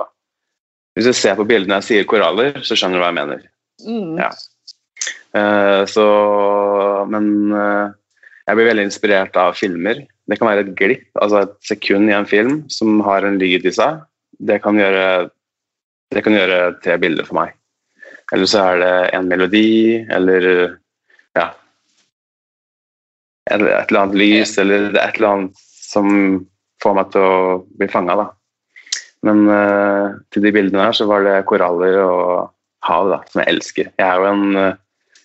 Hvis 0.95 1.07
du 1.07 1.13
ser 1.15 1.37
på 1.39 1.47
bildene 1.47 1.79
jeg 1.79 1.87
sier 1.87 2.07
koraller, 2.09 2.57
så 2.67 2.75
skjønner 2.75 2.99
du 2.99 3.03
hva 3.03 3.11
jeg 3.11 3.19
mener. 3.19 3.43
Mm. 3.87 4.17
Ja. 4.19 4.31
Eh, 5.39 5.83
så 5.89 6.05
Men 7.09 7.27
eh, 7.55 7.93
jeg 8.47 8.57
blir 8.57 8.67
veldig 8.67 8.87
inspirert 8.89 9.37
av 9.39 9.55
filmer. 9.55 10.03
Det 10.27 10.37
kan 10.39 10.49
være 10.49 10.65
et 10.65 10.75
glipp, 10.75 11.07
altså 11.21 11.45
et 11.45 11.55
sekund 11.65 12.11
i 12.11 12.15
en 12.15 12.27
film 12.27 12.63
som 12.71 12.99
har 13.05 13.25
en 13.27 13.39
lyd 13.39 13.65
i 13.67 13.73
seg. 13.75 14.01
Det 14.41 14.59
kan 14.63 14.77
gjøre, 14.79 15.29
det 16.11 16.23
kan 16.25 16.35
gjøre 16.35 16.59
tre 16.83 16.97
bilder 17.01 17.27
for 17.27 17.39
meg. 17.39 17.55
Eller 18.31 18.47
så 18.47 18.63
er 18.63 18.81
det 18.81 18.93
en 19.15 19.27
melodi, 19.27 20.03
eller 20.11 20.47
ja 21.35 21.49
Et 23.51 23.57
eller 23.59 23.99
annet 23.99 24.15
lys, 24.19 24.53
eller 24.61 24.91
er 24.91 24.99
et 25.01 25.17
eller 25.17 25.31
annet 25.31 25.63
som 25.65 26.07
får 26.83 26.95
meg 26.97 27.09
til 27.11 27.25
å 27.25 27.39
bli 27.79 27.87
fanga, 27.91 28.15
da. 28.19 28.27
Men 29.27 29.43
uh, 29.49 30.17
til 30.33 30.45
de 30.47 30.53
bildene 30.55 30.87
her 30.87 30.95
så 30.97 31.05
var 31.09 31.25
det 31.25 31.45
koraller 31.49 31.99
og 32.01 32.49
hav, 32.87 33.11
da, 33.11 33.19
som 33.29 33.43
jeg 33.43 33.53
elsker. 33.53 33.91
Jeg 33.99 34.07
er 34.07 34.17
jo 34.17 34.29
en 34.31 34.57
uh, 34.57 34.79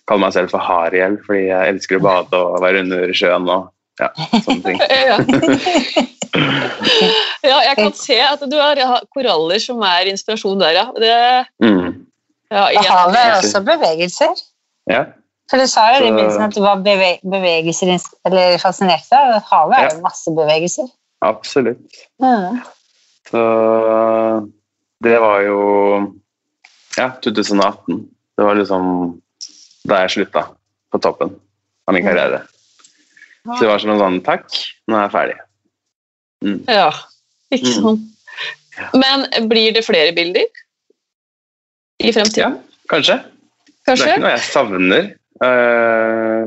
kaller 0.07 0.27
meg 0.27 0.35
selv 0.35 0.53
for 0.53 0.63
hariel, 0.63 1.17
fordi 1.25 1.47
jeg 1.49 1.73
elsker 1.73 1.97
å 1.97 2.05
bade 2.05 2.43
og 2.43 2.61
være 2.63 2.83
under 2.85 3.15
sjøen 3.17 3.49
og 3.49 3.71
ja, 3.97 4.11
sånne 4.45 4.61
ting. 4.67 4.79
Ja. 7.47 7.57
jeg 7.63 7.75
kan 7.77 7.93
se 7.97 8.17
at 8.21 8.41
du 8.49 8.57
har 8.59 8.79
koraller 9.13 9.61
som 9.63 9.81
er 9.85 10.09
inspirasjon 10.11 10.59
der, 10.61 10.75
ja. 10.77 10.85
Det, 10.97 11.13
Mm. 11.63 12.05
ja 12.51 12.65
Og 12.77 12.85
havet 12.85 13.17
er 13.21 13.35
også 13.37 13.61
bevegelser. 13.65 14.43
Ja, 14.89 15.03
For 15.49 15.57
du 15.59 15.67
sa 15.67 15.87
jo 15.95 16.05
i 16.05 16.11
begynnelsen 16.11 16.43
at 16.43 16.55
du 16.55 16.61
var 16.61 16.81
beve 16.83 17.17
bevegelser 17.23 17.93
eller 18.27 18.57
fascinert 18.59 19.07
av. 19.15 19.37
Havet 19.49 19.77
er 19.79 19.89
jo 19.95 20.01
masse 20.03 20.31
bevegelser. 20.31 20.87
absolutt. 21.21 22.01
Mm. 22.21 22.61
Så 23.27 23.41
det 25.03 25.17
var 25.21 25.41
jo 25.45 25.57
ja, 26.97 27.09
2018. 27.23 27.99
Det 28.37 28.45
var 28.45 28.55
liksom 28.59 28.85
da 29.87 30.01
jeg 30.03 30.13
slutta 30.17 30.45
på 30.91 30.99
toppen 31.03 31.33
av 31.87 31.95
min 31.95 32.05
karriere. 32.05 32.41
Så 33.47 33.61
det 33.63 33.69
var 33.71 33.79
som 33.79 33.93
en 33.93 34.01
sånn 34.01 34.17
takk, 34.25 34.47
nå 34.91 34.97
er 34.97 35.05
jeg 35.05 35.13
ferdig. 35.15 35.37
Ja, 36.67 36.89
ikke 37.55 37.73
sant. 37.77 37.83
Sånn. 37.83 38.05
Men 39.01 39.23
blir 39.49 39.71
det 39.73 39.81
flere 39.87 40.11
bilder 40.13 40.45
i 41.97 42.11
Ja, 42.11 42.13
fremtiden? 42.13 42.59
kanskje. 42.91 43.15
Det 43.87 43.95
er 43.95 44.01
ikke 44.03 44.19
noe 44.21 44.33
jeg 44.35 44.43
savner. 44.51 45.07
eh, 45.47 46.43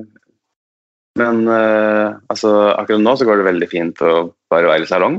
men 1.18 1.40
eh, 1.48 2.12
altså, 2.30 2.52
akkurat 2.78 3.02
nå 3.02 3.16
så 3.18 3.26
går 3.26 3.40
det 3.40 3.48
veldig 3.48 3.68
fint 3.72 4.04
å 4.06 4.12
bare 4.52 4.68
være 4.70 4.86
i 4.86 4.90
salong. 4.92 5.18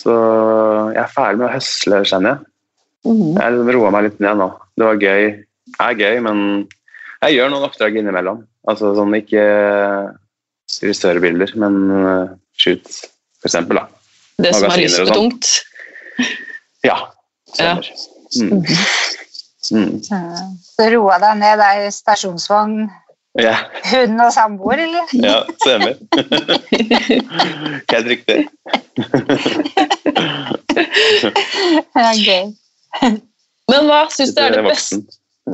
Så 0.00 0.14
jeg 0.94 1.02
er 1.02 1.12
ferdig 1.12 1.40
med 1.40 1.48
å 1.50 1.52
høsle, 1.52 2.02
kjenner 2.08 2.34
jeg. 2.34 2.46
Mm. 3.04 3.36
Jeg 3.36 3.76
roa 3.76 3.92
meg 3.94 4.06
litt 4.08 4.20
ned 4.22 4.40
nå. 4.40 4.48
Det 4.76 4.86
var 4.86 5.04
gøy. 5.04 5.30
Det 5.70 5.86
er 5.86 6.00
gøy, 6.00 6.20
men 6.24 6.42
jeg 7.20 7.36
gjør 7.36 7.52
noen 7.52 7.66
oppdrag 7.68 7.98
innimellom. 8.00 8.42
Altså 8.68 8.92
sånn 8.96 9.16
ikke 9.16 9.44
frisørbilder, 10.70 11.52
men 11.60 11.78
uh, 11.92 12.32
shoot, 12.56 12.86
for 13.40 13.50
eksempel, 13.50 13.80
da. 13.80 13.86
Det 14.40 14.54
som 14.56 14.68
er 14.68 14.70
og 14.70 14.72
sånn. 14.72 14.84
lystbetungt. 14.84 15.50
Ja. 16.86 16.96
Stemmer. 17.52 17.90
Mm. 18.40 18.62
Mm. 19.70 19.96
Så 20.00 20.86
roa 20.94 21.18
deg 21.22 21.40
ned, 21.42 21.60
det 21.60 21.68
er 21.68 21.92
stasjonsvogn, 21.94 22.88
Ja, 23.38 23.54
hund 23.92 24.18
og 24.18 24.32
samboer, 24.34 24.80
eller? 24.82 25.10
ja, 25.14 25.36
stemmer. 25.62 25.94
Helt 27.92 28.08
riktig. 28.10 28.40
Ja, 31.94 32.10
gøy. 32.18 32.50
Men 33.70 33.86
hva 33.86 34.00
syns 34.10 34.34
du 34.34 34.42
er 34.42 34.50
det 34.50 34.58
Det 34.58 34.64
er 34.64 34.68
beste. 34.72 35.00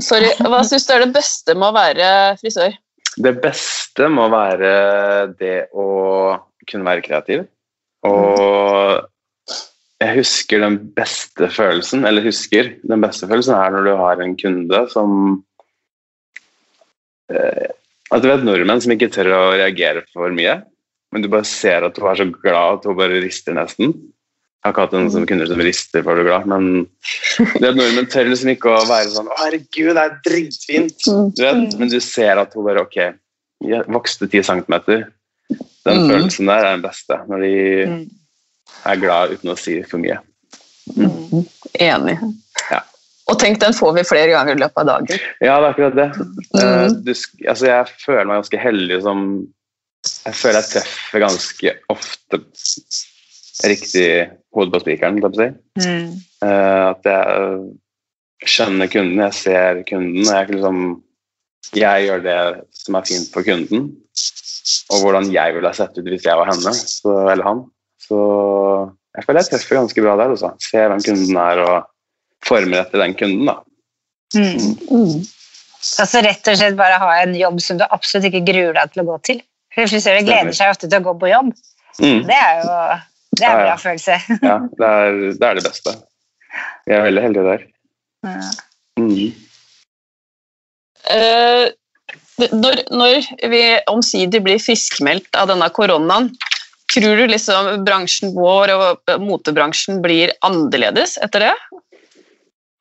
Sorry, 0.00 0.30
hva 0.48 0.62
synes 0.64 0.88
du 0.88 0.94
er 0.94 1.04
det 1.04 1.12
beste 1.16 1.56
med 1.56 1.68
å 1.68 1.76
være 1.76 2.08
frisør? 2.40 2.78
Det 3.16 3.34
beste 3.44 4.08
må 4.12 4.26
være 4.32 4.72
det 5.40 5.58
å 5.76 5.86
kunne 6.68 6.88
være 6.88 7.04
kreativ. 7.04 7.44
Og 8.08 9.04
jeg 10.02 10.18
husker 10.18 10.60
den 10.64 10.78
beste 10.96 11.48
følelsen, 11.52 12.04
eller 12.08 12.24
husker 12.24 12.74
den 12.84 13.04
beste 13.04 13.28
følelsen 13.28 13.56
er 13.56 13.72
når 13.72 13.86
du 13.86 13.92
har 14.00 14.20
en 14.20 14.34
kunde 14.40 14.82
som 14.92 15.38
At 17.30 18.22
du 18.22 18.28
vet 18.30 18.44
nordmenn 18.46 18.80
som 18.82 18.92
ikke 18.94 19.10
tør 19.12 19.32
å 19.34 19.40
reagere 19.58 20.04
for 20.12 20.30
mye, 20.34 20.60
men 21.12 21.22
du 21.24 21.28
bare 21.32 21.44
ser 21.48 21.82
at 21.86 21.96
hun 21.98 22.10
er 22.12 22.20
så 22.20 22.26
glad 22.42 22.78
at 22.78 22.84
hun 22.86 22.96
bare 22.98 23.22
rister 23.24 23.56
nesten. 23.56 23.94
Jeg 24.66 24.72
har 24.72 24.72
ikke 24.74 24.84
hatt 24.86 24.94
en 24.98 25.10
sånn 25.14 25.26
kunde 25.30 25.46
som 25.46 25.60
rister 25.62 26.02
for 26.02 26.14
å 26.18 26.22
bli 26.22 26.26
glad, 26.30 26.46
men 26.50 26.86
det 27.60 27.68
at 27.70 27.76
nordmenn 27.78 28.08
tør 28.10 28.26
liksom 28.30 28.50
ikke 28.54 28.72
å 28.72 28.86
være 28.88 29.10
sånn 29.14 29.28
'Å, 29.30 29.36
herregud, 29.44 29.92
det 29.94 30.02
er 30.04 30.16
dritfint', 30.26 31.04
du 31.36 31.42
vet? 31.42 31.78
men 31.78 31.88
du 31.88 32.00
ser 32.00 32.38
at 32.38 32.54
hun 32.54 32.64
bare 32.66 32.80
Ok, 32.82 32.96
jeg 33.62 33.84
vokste 33.86 34.28
ti 34.30 34.42
centimeter. 34.42 35.12
Den 35.86 36.00
Mm. 36.02 36.08
følelsen 36.10 36.46
der 36.46 36.64
er 36.64 36.72
den 36.76 36.82
beste, 36.82 37.14
når 37.28 37.38
de 37.40 37.86
Mm. 37.86 38.10
er 38.86 38.96
glad 38.96 39.30
uten 39.30 39.50
å 39.50 39.58
si 39.58 39.82
for 39.82 39.98
mye. 39.98 40.18
Enig. 41.78 42.18
Ja. 42.70 42.80
Og 43.26 43.38
tenk, 43.42 43.58
den 43.58 43.74
får 43.74 43.92
vi 43.96 44.04
flere 44.06 44.30
ganger 44.30 44.54
i 44.54 44.60
løpet 44.60 44.78
av 44.84 44.86
dagen. 44.86 45.20
Ja, 45.42 45.56
det 45.58 45.66
er 45.66 45.72
akkurat 45.72 45.96
det. 45.98 46.08
Eh, 46.60 46.86
Mm. 46.86 47.00
du, 47.04 47.12
altså, 47.48 47.66
jeg 47.66 47.86
føler 48.04 48.24
meg 48.28 48.38
ganske 48.42 48.58
heldig 48.62 49.02
som 49.02 49.22
Jeg 50.26 50.34
føler 50.38 50.60
jeg 50.62 50.70
treffer 50.70 51.18
ganske 51.24 51.72
ofte 51.90 52.38
riktig 53.66 54.08
hode 54.54 54.70
på 54.70 54.80
spikeren, 54.84 55.16
holdt 55.18 55.40
jeg 55.40 55.54
på 55.56 55.80
å 55.80 55.82
si. 55.82 55.88
Mm. 55.90 56.12
Eh, 56.46 56.84
at 56.92 57.08
jeg 57.10 58.52
skjønner 58.52 58.90
kunden, 58.92 59.22
jeg 59.24 59.34
ser 59.34 59.80
kunden, 59.88 60.20
og 60.22 60.30
jeg, 60.30 60.50
liksom, 60.54 60.80
jeg 61.74 62.06
gjør 62.06 62.22
det 62.26 62.38
som 62.78 62.98
er 63.00 63.08
fint 63.08 63.32
for 63.34 63.42
kunden. 63.48 63.88
Og 64.92 65.02
hvordan 65.02 65.32
jeg 65.32 65.54
ville 65.56 65.70
ha 65.72 65.74
sett 65.78 65.98
ut 65.98 66.06
hvis 66.06 66.26
jeg 66.26 66.38
var 66.38 66.50
henne 66.52 66.72
så, 66.76 67.16
eller 67.32 67.46
han. 67.46 67.64
Så 68.06 68.20
jeg 69.16 69.26
føler 69.26 69.42
jeg 69.42 69.50
treffer 69.56 69.80
ganske 69.80 70.04
bra 70.06 70.16
der. 70.20 70.34
Også. 70.36 70.52
Ser 70.62 70.90
hvem 70.92 71.02
kunden 71.02 71.36
er 71.42 71.64
og 71.66 71.90
former 72.46 72.82
etter 72.84 73.02
den 73.02 73.14
kunden. 73.18 73.46
da. 73.50 73.56
Mm. 74.36 75.24
Altså 76.02 76.22
rett 76.24 76.48
og 76.50 76.58
slett 76.58 76.78
bare 76.78 76.98
ha 77.02 77.10
en 77.22 77.34
jobb 77.38 77.60
som 77.62 77.78
du 77.78 77.84
absolutt 77.88 78.28
ikke 78.30 78.44
gruer 78.48 78.74
deg 78.78 78.92
til 78.94 79.04
å 79.04 79.08
gå 79.12 79.18
til. 79.30 79.42
For 79.76 79.90
Frisører 79.90 80.24
gleder 80.26 80.56
seg 80.56 80.72
ofte 80.72 80.88
til 80.88 81.02
å 81.02 81.06
gå 81.10 81.16
på 81.20 81.30
jobb. 81.30 81.52
Mm. 82.00 82.22
Det 82.28 82.36
er 82.36 82.62
jo 82.62 82.76
det 83.36 83.44
er 83.44 83.50
Ja, 83.50 83.52
en 83.52 83.58
ja. 83.60 83.64
bra 83.66 83.76
følelse. 83.80 84.18
Ja, 84.42 84.56
det 84.80 84.92
er, 84.92 85.18
det 85.36 85.48
er 85.50 85.58
det 85.58 85.64
beste. 85.66 85.96
Vi 86.86 86.94
er 86.96 87.02
veldig 87.04 87.24
heldige 87.26 87.48
der. 87.50 87.66
Ja. 88.24 88.46
Mm. 88.96 89.26
Eh, 91.12 91.66
når, 92.56 92.82
når 92.92 93.28
vi 93.52 93.62
omsider 93.92 94.42
blir 94.44 94.60
friskmeldt 94.62 95.36
av 95.38 95.50
denne 95.52 95.68
koronaen, 95.76 96.30
tror 96.92 97.18
du 97.20 97.26
liksom 97.28 97.84
bransjen 97.86 98.32
vår 98.36 98.72
og 98.74 99.12
motebransjen 99.20 100.00
blir 100.04 100.32
annerledes 100.46 101.16
etter 101.24 101.48
det? 101.48 101.54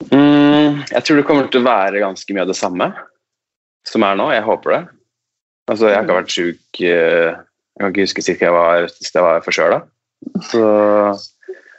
Mm, 0.04 0.82
jeg 0.92 1.04
tror 1.06 1.20
det 1.20 1.26
kommer 1.28 1.48
til 1.52 1.64
å 1.64 1.68
være 1.68 2.04
ganske 2.04 2.36
mye 2.36 2.44
av 2.44 2.52
det 2.52 2.58
samme 2.60 2.90
som 3.88 4.06
er 4.06 4.18
nå. 4.20 4.30
Jeg 4.34 4.46
håper 4.46 4.76
det. 4.76 4.82
Altså, 5.72 5.90
jeg 5.90 5.98
har 5.98 6.06
ikke 6.06 6.18
vært 6.20 6.34
sjuk 6.34 6.82
eh, 6.86 7.32
Jeg 7.36 7.82
kan 7.82 7.94
ikke 7.94 8.06
huske 8.06 8.24
sist 8.26 8.44
jeg 8.44 8.54
var, 8.54 8.86
sist 8.92 9.16
jeg 9.18 9.26
var 9.26 9.46
forkjøla. 9.46 9.80
Så 10.50 10.66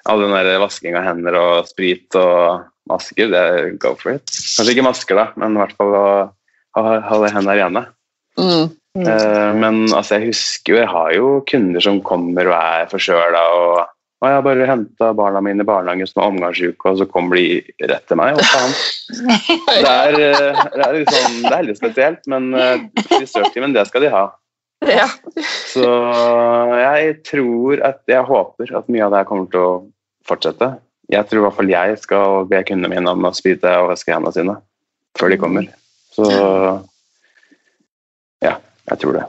all 0.06 0.22
den 0.22 0.34
der 0.34 0.58
vasking 0.62 0.96
av 0.98 1.06
hender 1.06 1.36
og 1.38 1.68
sprit 1.70 2.14
og 2.18 2.66
masker, 2.90 3.30
det 3.32 3.42
er 3.42 3.70
go 3.82 3.94
for 3.98 4.14
it. 4.14 4.26
Kanskje 4.30 4.76
ikke 4.76 4.86
masker, 4.86 5.18
da, 5.18 5.28
men 5.40 5.56
i 5.56 5.62
hvert 5.62 5.76
fall 5.78 5.94
å 5.96 6.08
ha, 6.78 6.82
ha 7.08 7.20
hendene 7.24 7.56
rene. 7.58 7.84
Mm. 8.38 8.68
Mm. 8.96 9.06
Men 9.60 9.78
altså, 9.90 10.16
jeg 10.16 10.30
husker 10.30 10.72
jo 10.72 10.76
Jeg 10.78 10.88
har 10.88 11.10
jo 11.12 11.26
kunder 11.48 11.84
som 11.84 11.98
kommer 12.04 12.48
og 12.48 12.54
er 12.56 12.86
forkjøla 12.88 13.42
og 13.56 13.95
og 14.16 14.28
jeg 14.30 14.36
har 14.38 14.44
bare 14.46 14.66
henta 14.70 15.10
barna 15.16 15.42
mine 15.44 15.60
i 15.60 15.68
barnehagen 15.68 16.08
som 16.08 16.22
er 16.22 16.30
omgangsuke, 16.30 16.88
og 16.88 17.00
så 17.02 17.06
kommer 17.10 17.36
de 17.36 17.60
rett 17.90 18.06
til 18.08 18.16
meg. 18.16 18.38
Hva 18.38 18.46
faen? 18.48 18.76
Det 19.86 19.90
er, 19.92 20.16
eh, 20.18 20.62
det 20.72 20.82
er, 20.86 20.94
liksom, 20.96 21.34
det 21.44 21.52
er 21.52 21.66
litt 21.68 21.78
spesielt, 21.78 22.24
men 22.32 22.48
eh, 22.56 22.86
frisørtimen, 23.10 23.74
det 23.76 23.84
skal 23.90 24.06
de 24.06 24.10
ha. 24.14 24.24
Ja. 24.86 25.06
Så 25.68 25.84
jeg 26.76 27.14
tror 27.24 27.80
at 27.86 28.02
Jeg 28.12 28.26
håper 28.28 28.72
at 28.76 28.90
mye 28.92 29.06
av 29.06 29.14
det 29.14 29.20
her 29.22 29.28
kommer 29.28 29.46
til 29.52 29.62
å 29.62 29.70
fortsette. 30.28 30.68
Jeg 31.12 31.28
tror 31.30 31.40
i 31.40 31.44
hvert 31.46 31.56
fall 31.56 31.70
jeg 31.70 31.96
skal 32.02 32.44
be 32.50 32.60
kundene 32.66 32.90
mine 32.92 33.12
om 33.14 33.24
å 33.28 33.32
sprite 33.36 33.72
og 33.80 33.92
vaske 33.92 34.12
hendene 34.12 34.34
sine 34.36 34.56
før 35.16 35.32
de 35.32 35.38
kommer. 35.40 35.68
Så 36.12 36.26
ja, 38.44 38.56
jeg 38.90 39.00
tror 39.02 39.16
det. 39.16 39.24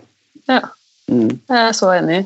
Ja. 0.50 0.62
Mm, 1.08 1.32
Jeg 1.48 1.60
er 1.62 1.76
så 1.76 1.92
enig. 1.96 2.22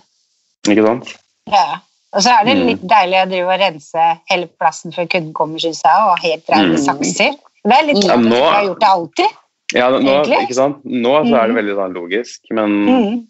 ikke 0.69 0.85
sant? 0.87 1.11
Ja. 1.51 1.81
Og 2.13 2.21
så 2.23 2.29
er 2.39 2.43
det 2.45 2.55
Mm. 2.57 2.65
litt 2.67 2.81
deilig 2.91 3.17
å 3.21 3.29
drive 3.29 3.47
og 3.53 3.59
rense 3.61 4.05
hele 4.29 4.47
plassen 4.59 4.91
før 4.91 5.05
kunden 5.07 5.33
kommer, 5.33 5.59
syns 5.59 5.81
jeg, 5.83 5.91
og 6.09 6.19
helt 6.19 6.43
reine 6.49 6.75
Mm. 6.75 6.83
sakser. 6.85 7.31
Det 7.63 7.73
er 7.77 7.83
litt 7.87 8.03
Ja, 8.03 8.15
rart 8.15 8.25
nå- 8.25 8.51
har 8.51 8.63
gjort 8.65 8.79
det 8.79 8.89
alltid. 8.89 9.29
Ja, 9.73 9.89
nå, 9.89 9.99
Egentlig. 10.01 10.39
ikke 10.49 10.53
sant? 10.53 10.83
nå 10.85 11.11
så 11.23 11.35
er 11.35 11.47
det 11.47 11.55
Mm. 11.55 11.59
veldig 11.61 11.75
sånn 11.77 11.93
logisk, 11.95 12.39
men 12.51 12.69
Mm. 12.85 13.27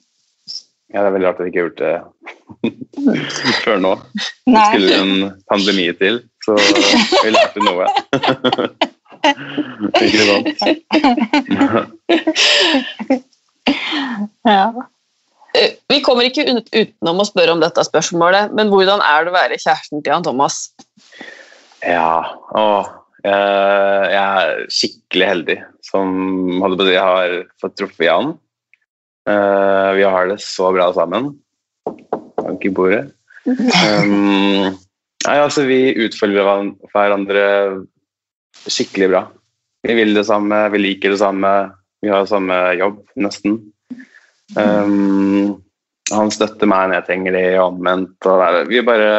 ja, 0.94 1.00
det 1.04 1.08
er 1.08 1.12
veldig 1.12 1.28
rart 1.28 1.40
at 1.40 1.46
jeg 1.46 1.54
ikke 1.54 1.62
har 1.62 1.70
gjort 1.70 1.78
det 1.78 2.02
før 3.64 3.78
nå. 3.80 3.94
Det 4.48 4.64
skulle 4.74 4.94
en 5.02 5.14
pandemi 5.50 5.86
til, 6.00 6.16
så 6.44 6.56
vi 7.24 7.30
lærte 7.30 7.60
noe. 7.62 7.86
ikke 10.02 10.26
sant? 10.26 10.48
Ja. 14.46 14.72
Eh, 15.58 15.76
Vi 15.92 16.00
kommer 16.06 16.28
ikke 16.28 16.46
utenom 16.48 17.22
å 17.22 17.28
spørre 17.28 17.56
om 17.56 17.62
dette 17.64 17.84
spørsmålet, 17.88 18.54
men 18.56 18.72
hvordan 18.72 19.04
er 19.04 19.26
det 19.26 19.34
å 19.34 19.38
være 19.38 19.60
kjæresten 19.60 20.04
til 20.04 20.16
han 20.16 20.26
Thomas? 20.26 20.70
Ja, 21.84 22.38
å, 22.56 22.66
jeg, 23.26 24.12
jeg 24.14 24.22
er 24.22 24.64
skikkelig 24.72 25.30
heldig 25.32 25.58
som 25.86 26.14
jeg 26.88 27.02
har 27.02 27.36
fått 27.62 27.76
truffet 27.80 28.08
Jan. 28.08 28.36
Eh, 29.30 29.90
vi 29.98 30.06
har 30.08 30.30
det 30.32 30.40
så 30.44 30.72
bra 30.74 30.92
sammen. 30.96 31.34
Bank 32.40 32.66
i 32.66 32.74
bordet. 32.74 33.10
Um, 33.42 34.68
nei, 35.26 35.38
altså, 35.42 35.64
vi 35.66 35.96
utfølger 36.06 36.46
hverandre 36.94 37.46
skikkelig 38.70 39.08
bra. 39.10 39.22
Vi 39.82 39.96
vil 39.98 40.14
det 40.14 40.28
samme, 40.28 40.60
vi 40.70 40.82
liker 40.84 41.16
det 41.16 41.18
samme, 41.24 41.50
vi 42.06 42.12
har 42.14 42.28
samme 42.30 42.60
jobb, 42.78 43.00
nesten. 43.18 43.58
Um, 44.58 45.62
han 46.12 46.32
støtter 46.34 46.68
meg 46.68 46.90
når 46.90 47.00
jeg 47.00 47.08
trenger 47.08 47.38
det, 47.38 47.48
og 47.60 47.78
omvendt. 47.78 48.28
Og 48.28 48.70
vi 48.72 48.84
bare 48.86 49.12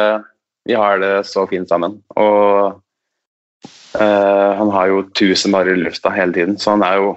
vi 0.65 0.73
har 0.73 0.99
det 0.99 1.25
så 1.27 1.45
fint 1.47 1.69
sammen. 1.69 1.97
Og 2.19 2.79
uh, 3.99 4.49
han 4.59 4.71
har 4.75 4.91
jo 4.91 5.03
tusen 5.17 5.55
barer 5.55 5.75
i 5.75 5.83
lufta 5.83 6.13
hele 6.15 6.35
tiden, 6.35 6.57
så 6.59 6.75
han 6.75 6.85
er 6.87 7.01
jo 7.01 7.13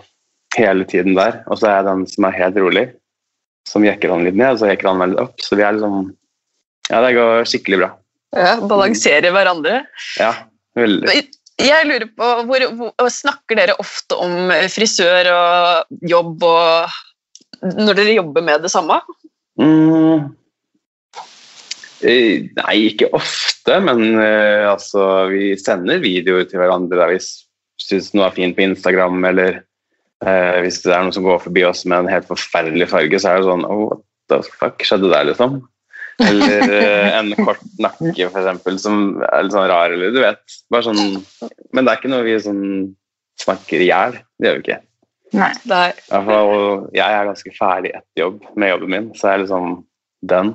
hele 0.56 0.86
tiden 0.88 1.16
der. 1.18 1.42
Og 1.46 1.60
så 1.60 1.70
er 1.70 1.78
jeg 1.78 1.88
den 1.90 2.06
som 2.10 2.26
er 2.26 2.38
helt 2.40 2.58
rolig, 2.62 2.86
som 3.68 3.86
jekker 3.86 4.12
han 4.14 4.26
litt 4.26 4.38
ned, 4.38 4.56
og 4.56 4.62
så 4.62 4.72
jekker 4.72 4.90
han 4.90 5.00
meg 5.02 5.14
litt 5.14 5.22
opp. 5.22 5.38
Så 5.42 5.58
vi 5.58 5.66
er 5.66 5.78
liksom 5.78 6.14
Ja, 6.86 7.00
det 7.02 7.16
går 7.16 7.48
skikkelig 7.50 7.80
bra. 7.80 7.88
Ja, 8.36 8.52
Balanserer 8.62 9.32
hverandre. 9.34 9.80
Ja, 10.20 10.32
veldig. 10.78 11.24
Jeg 11.56 11.86
lurer 11.88 12.06
på, 12.12 12.26
hvor, 12.46 12.64
hvor, 12.76 13.08
Snakker 13.10 13.58
dere 13.58 13.74
ofte 13.80 14.18
om 14.20 14.52
frisør 14.70 15.30
og 15.32 16.02
jobb 16.06 16.44
og 16.46 16.98
når 17.62 17.98
dere 17.98 18.16
jobber 18.18 18.44
med 18.44 18.64
det 18.66 18.72
samme? 18.72 18.98
Mm. 19.60 20.32
Eh, 22.04 22.48
Nei, 22.58 22.74
ikke 22.90 23.08
ofte, 23.16 23.78
men 23.82 24.18
uh, 24.20 24.72
altså, 24.72 25.02
vi 25.32 25.54
sender 25.60 26.02
videoer 26.02 26.44
til 26.48 26.60
hverandre 26.60 26.98
der 27.00 27.14
vi 27.14 27.20
syns 27.80 28.12
noe 28.14 28.28
er 28.28 28.36
fint 28.36 28.56
på 28.56 28.66
Instagram, 28.66 29.22
eller 29.30 29.62
uh, 30.24 30.58
hvis 30.64 30.82
det 30.84 30.92
er 30.92 31.06
noen 31.06 31.16
som 31.16 31.24
går 31.26 31.40
forbi 31.46 31.64
oss 31.68 31.86
med 31.88 32.04
en 32.04 32.12
helt 32.12 32.28
forferdelig 32.28 32.90
farge, 32.92 33.22
så 33.22 33.32
er 33.32 33.40
det 33.40 33.48
sånn 33.48 33.64
oh, 33.68 33.88
What 33.94 34.04
the 34.26 34.58
fuck 34.58 34.82
skjedde 34.82 35.12
der, 35.12 35.28
liksom? 35.28 35.60
Eller 36.26 36.62
uh, 36.66 37.16
en 37.20 37.32
kort 37.38 37.62
nakke, 37.80 38.28
for 38.28 38.40
eksempel, 38.42 38.78
som 38.82 39.22
er 39.28 39.46
litt 39.46 39.54
sånn 39.54 39.68
rar, 39.70 39.94
eller 39.94 40.12
du 40.14 40.20
vet. 40.24 40.42
Bare 40.72 40.88
sånn, 40.88 41.20
men 41.72 41.86
det 41.86 41.92
er 41.92 42.00
ikke 42.00 42.12
noe 42.12 42.26
vi 42.26 42.36
sånn 42.42 42.64
snakker 43.40 43.84
i 43.84 43.88
hjel. 43.90 44.18
Det 44.36 44.48
gjør 44.50 44.58
vi 44.58 44.64
ikke. 44.64 44.80
Nei. 45.34 45.50
Nei. 45.66 45.90
Jeg 46.94 47.02
er 47.02 47.28
ganske 47.28 47.52
ferdig 47.56 47.92
etter 47.96 48.22
jobb 48.22 48.44
med 48.54 48.70
jobben 48.74 48.92
min, 48.92 49.08
så 49.16 49.30
jeg 49.30 49.34
er 49.34 49.42
liksom 49.44 49.70
den. 50.30 50.52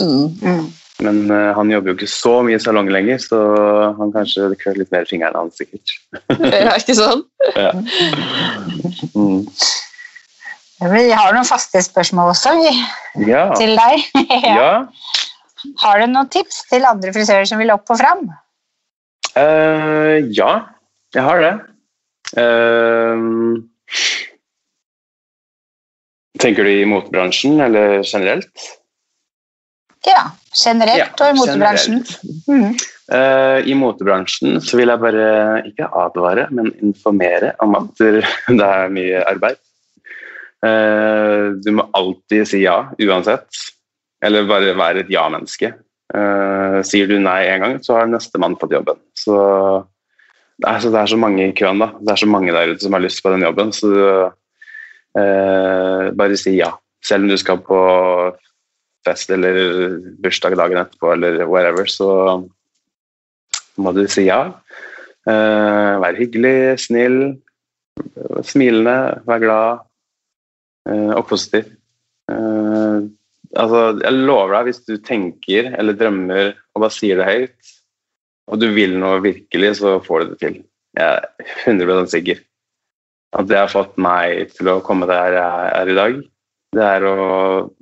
Mm. 0.00 0.68
Men 1.04 1.18
uh, 1.30 1.50
han 1.56 1.72
jobber 1.72 1.90
jo 1.90 1.96
ikke 1.98 2.10
så 2.10 2.34
mye 2.46 2.58
i 2.58 2.62
salong 2.62 2.90
lenger, 2.94 3.18
så 3.22 3.40
han 3.98 4.12
kanskje 4.14 4.52
klør 4.60 4.78
litt 4.80 4.92
mer 4.94 5.06
i 5.06 5.10
fingeren 5.10 5.38
hans, 5.38 5.58
sikkert. 5.58 5.96
Ja, 6.38 6.76
ikke 6.78 6.98
sånn? 6.98 7.24
Ja. 7.64 7.72
Mm. 9.14 9.42
Vi 10.84 11.02
har 11.14 11.34
noen 11.34 11.46
faste 11.48 11.80
spørsmål 11.84 12.32
også 12.32 12.54
vi, 12.58 12.72
Ja. 13.28 13.46
til 13.58 13.74
deg. 13.78 14.06
ja. 14.46 14.54
ja. 14.54 14.70
Har 15.80 16.00
du 16.00 16.08
noen 16.10 16.30
tips 16.32 16.64
til 16.70 16.84
andre 16.86 17.12
frisører 17.14 17.46
som 17.48 17.60
vil 17.62 17.72
opp 17.74 17.90
og 17.94 18.00
fram? 18.00 18.26
Uh, 19.34 20.22
ja, 20.34 20.50
jeg 21.14 21.24
har 21.24 21.40
det. 21.42 21.54
Eh, 22.40 23.24
tenker 26.44 26.66
du 26.66 26.72
i 26.72 26.88
motebransjen 26.88 27.60
eller 27.64 28.02
generelt? 28.04 28.66
Ja, 30.04 30.28
generelt 30.52 31.00
Ja, 31.00 31.06
og 31.16 31.30
i 31.30 31.38
motebransjen. 31.38 32.02
Mm. 32.48 32.74
Uh, 33.08 33.60
I 33.64 33.76
motebransjen 33.76 34.58
så 34.64 34.78
vil 34.78 34.92
jeg 34.92 35.00
bare 35.00 35.28
ikke 35.68 35.88
advare, 35.88 36.48
men 36.52 36.72
informere 36.84 37.54
om 37.64 37.76
at 37.78 38.04
det 38.60 38.66
er 38.66 38.92
mye 38.92 39.22
arbeid. 39.24 39.60
Uh, 40.64 41.56
du 41.60 41.72
må 41.76 41.88
alltid 41.96 42.48
si 42.48 42.62
ja, 42.64 42.82
uansett. 43.00 43.64
Eller 44.24 44.48
bare 44.48 44.76
være 44.76 45.04
et 45.04 45.12
ja-menneske. 45.12 45.74
Uh, 46.14 46.80
sier 46.86 47.08
du 47.08 47.18
nei 47.20 47.42
en 47.48 47.64
gang, 47.64 47.80
så 47.84 47.98
har 47.98 48.08
nestemann 48.08 48.56
fått 48.60 48.76
jobben. 48.76 49.00
Så 49.16 49.34
det, 50.60 50.68
er, 50.68 50.78
så 50.80 50.92
det 50.92 51.00
er 51.00 51.12
så 51.12 51.20
mange 51.20 51.48
i 51.48 51.56
køen, 51.56 51.80
da. 51.80 51.90
Det 52.00 52.14
er 52.14 52.22
så 52.22 52.30
mange 52.30 52.54
der 52.54 52.72
ute 52.72 52.84
som 52.84 52.96
har 52.96 53.04
lyst 53.04 53.24
på 53.24 53.32
den 53.32 53.44
jobben. 53.44 53.72
Så 53.76 53.90
bare 55.14 56.36
si 56.40 56.56
ja. 56.56 56.72
Selv 57.04 57.26
om 57.26 57.30
du 57.30 57.36
skal 57.38 57.60
på 57.62 57.78
fest 59.04 59.30
eller 59.34 59.98
bursdag 60.24 60.56
dagen 60.58 60.80
etterpå 60.80 61.12
eller 61.14 61.44
whatever, 61.46 61.86
så 61.90 62.08
må 63.78 63.92
du 63.94 64.04
si 64.10 64.26
ja. 64.28 64.40
Eh, 65.24 65.92
vær 66.02 66.18
hyggelig, 66.18 66.80
snill, 66.84 67.18
smilende, 68.44 68.96
vær 69.28 69.40
glad 69.42 69.84
eh, 70.90 71.12
og 71.16 71.24
positiv. 71.30 71.70
Eh, 72.32 72.98
altså, 73.56 73.84
jeg 74.02 74.24
lover 74.28 74.58
deg, 74.58 74.68
hvis 74.68 74.82
du 74.84 74.96
tenker 75.00 75.70
eller 75.72 75.96
drømmer 75.96 76.52
og 76.52 76.84
bare 76.84 76.96
sier 76.96 77.20
det 77.20 77.30
høyt, 77.30 77.74
og 78.52 78.60
du 78.60 78.68
vil 78.76 78.98
noe 79.00 79.22
virkelig, 79.24 79.78
så 79.80 79.96
får 80.04 80.24
du 80.24 80.34
det 80.34 80.40
til. 80.42 80.58
Jeg 80.98 81.06
er 81.08 81.54
100 81.64 82.10
sikker. 82.12 82.42
At 83.34 83.48
det 83.50 83.58
har 83.58 83.72
fått 83.72 83.96
meg 84.00 84.52
til 84.54 84.70
å 84.70 84.80
komme 84.84 85.08
der 85.10 85.34
jeg 85.34 85.72
er 85.74 85.90
i 85.90 85.98
dag, 85.98 86.20
det 86.74 86.86
er 86.86 87.06
å 87.06 87.16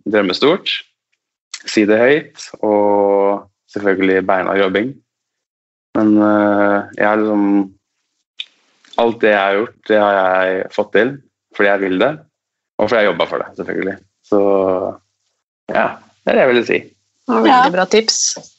drømme 0.08 0.36
stort, 0.36 0.70
si 1.68 1.84
det 1.88 1.98
høyt 2.00 2.46
og 2.64 3.44
selvfølgelig 3.72 4.24
beina 4.28 4.56
jobbing. 4.58 4.92
Men 5.98 6.16
eh, 6.16 6.76
jeg 6.98 7.08
har 7.08 7.20
liksom 7.20 7.46
Alt 9.00 9.22
det 9.22 9.30
jeg 9.30 9.40
har 9.40 9.54
gjort, 9.56 9.76
det 9.88 9.98
har 9.98 10.14
jeg 10.14 10.64
fått 10.74 10.90
til 10.92 11.12
fordi 11.56 11.68
jeg 11.70 11.80
vil 11.80 11.94
det, 12.00 12.10
og 12.76 12.88
fordi 12.90 12.98
jeg 13.00 13.08
jobba 13.08 13.26
for 13.28 13.40
det, 13.40 13.46
selvfølgelig. 13.56 13.94
Så 14.28 14.40
ja, 15.72 15.86
det 16.22 16.32
er 16.32 16.36
det 16.36 16.42
jeg 16.42 16.50
ville 16.50 16.64
si. 16.68 16.78
Veldig 17.32 17.72
bra 17.74 17.86
tips. 17.92 18.18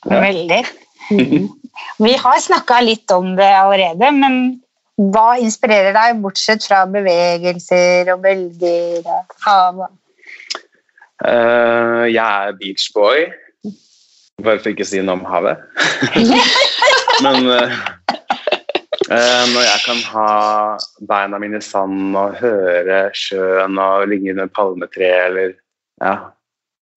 Ja. 0.10 0.20
Veldig. 0.24 0.60
Vi 2.06 2.14
har 2.22 2.42
snakka 2.42 2.80
litt 2.86 3.14
om 3.14 3.34
det 3.38 3.50
allerede, 3.60 4.10
men 4.18 4.38
hva 4.98 5.38
inspirerer 5.42 5.96
deg, 5.96 6.20
bortsett 6.22 6.66
fra 6.68 6.84
bevegelser 6.90 8.12
og 8.14 8.22
bølger 8.26 9.08
og 9.10 9.38
hav? 9.46 9.86
Uh, 11.24 12.04
jeg 12.12 12.20
er 12.20 12.58
beachboy, 12.60 13.26
bare 14.44 14.60
for 14.60 14.74
ikke 14.74 14.86
å 14.86 14.92
si 14.92 15.02
noe 15.02 15.18
om 15.18 15.26
havet. 15.30 15.64
Men 17.26 17.48
uh, 17.48 17.74
uh, 19.08 19.44
når 19.54 19.66
jeg 19.66 19.82
kan 19.86 20.04
ha 20.12 20.28
beina 21.10 21.40
mine 21.42 21.62
i 21.62 21.66
sand 21.66 22.18
og 22.20 22.38
høre 22.42 23.06
sjøen 23.18 23.80
og 23.82 24.08
ligge 24.12 24.34
under 24.36 24.50
et 24.50 24.56
palmetre 24.58 25.10
eller 25.30 25.58
Ja, 26.02 26.18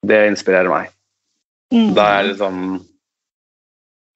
det 0.09 0.25
inspirerer 0.33 0.73
meg. 0.73 0.93
Mm. 1.73 1.93
Da 1.95 2.07
er 2.09 2.17
jeg 2.17 2.31
liksom 2.33 2.61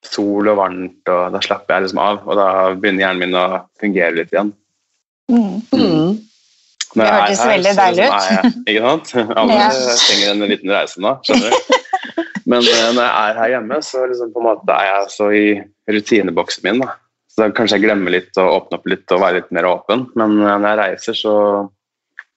sol 0.05 0.47
og 0.49 0.57
varmt, 0.57 1.01
og 1.11 1.33
da 1.35 1.39
slapper 1.43 1.75
jeg 1.77 1.83
liksom 1.87 1.99
av. 2.01 2.21
Og 2.27 2.35
da 2.39 2.47
begynner 2.73 3.05
hjernen 3.05 3.21
min 3.25 3.37
å 3.37 3.45
fungere 3.81 4.15
litt 4.17 4.31
igjen. 4.33 4.51
Mm. 5.31 5.61
Mm. 5.71 6.15
Det 6.91 7.05
hørtes 7.07 7.43
veldig 7.47 7.73
deilig 7.77 8.01
liksom 8.03 8.17
er 8.19 8.41
jeg- 8.41 8.55
Ikke 8.67 8.81
sant? 8.87 9.11
Alle 9.39 9.59
Ja. 9.59 9.69
trenger 10.07 10.31
en 10.33 10.49
liten 10.49 10.73
reise 10.73 10.99
nå, 10.99 11.13
skjønner 11.23 11.53
du. 11.53 11.77
Men 12.51 12.65
eh, 12.65 12.87
når 12.97 13.03
jeg 13.05 13.29
er 13.29 13.37
her 13.39 13.49
hjemme, 13.53 13.77
så 13.85 14.01
liksom 14.09 14.33
på 14.33 14.41
en 14.41 14.47
måte 14.49 14.73
er 14.75 14.89
jeg 14.89 15.11
så 15.13 15.29
i 15.31 15.45
rutineboksen 15.93 16.63
min. 16.65 16.81
da. 16.83 16.95
Så 17.31 17.45
da 17.45 17.51
kanskje 17.55 17.77
jeg 17.79 17.85
glemmer 17.85 18.11
litt 18.11 18.35
å 18.41 18.47
åpne 18.57 18.79
opp 18.81 18.89
litt 18.91 19.13
og 19.15 19.21
være 19.23 19.37
litt 19.39 19.51
mer 19.55 19.69
åpen. 19.69 20.07
Men 20.19 20.35
eh, 20.41 20.57
når 20.57 20.67
jeg 20.73 20.79
reiser, 20.81 21.13
så 21.21 21.35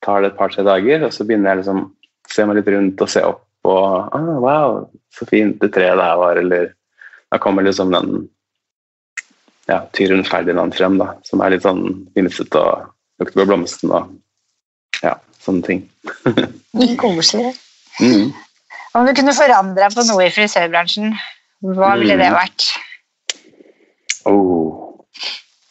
tar 0.04 0.20
det 0.22 0.32
et 0.34 0.38
par-tre 0.38 0.62
dager, 0.62 1.06
og 1.08 1.12
så 1.16 1.24
begynner 1.26 1.50
jeg 1.54 1.64
liksom 1.64 1.82
se 2.30 2.44
meg 2.46 2.60
litt 2.60 2.68
rundt 2.76 3.00
og 3.02 3.10
se 3.10 3.24
opp 3.24 3.42
og 3.64 4.12
ah, 4.12 4.30
Wow, 4.44 4.74
så 5.16 5.24
fint 5.28 5.56
det 5.62 5.70
treet 5.72 5.96
der 5.96 6.16
var, 6.20 6.36
eller 6.36 6.66
Da 7.34 7.38
kommer 7.42 7.64
liksom 7.66 7.90
den 7.90 8.28
ja, 9.66 9.80
Tyrun 9.96 10.22
Ferdinand 10.24 10.74
frem, 10.76 11.00
da, 11.00 11.16
som 11.26 11.40
er 11.42 11.50
litt 11.54 11.64
sånn 11.64 11.80
vimsete 12.14 12.60
og 12.60 12.84
lukter 13.18 13.40
på 13.40 13.46
blomsten 13.48 13.90
og 13.90 14.12
ja, 15.02 15.16
sånne 15.42 15.66
ting. 15.66 15.80
Koselig. 17.02 17.56
Mm. 17.98 18.28
Om 18.94 19.08
du 19.08 19.12
kunne 19.18 19.34
forandra 19.34 19.88
på 19.90 20.04
noe 20.06 20.28
i 20.28 20.34
frisørbransjen, 20.34 21.16
hva 21.74 21.94
ville 21.98 22.14
det 22.20 22.28
Mm. 22.30 22.36
vært? 22.38 22.68
Oh. 24.30 24.94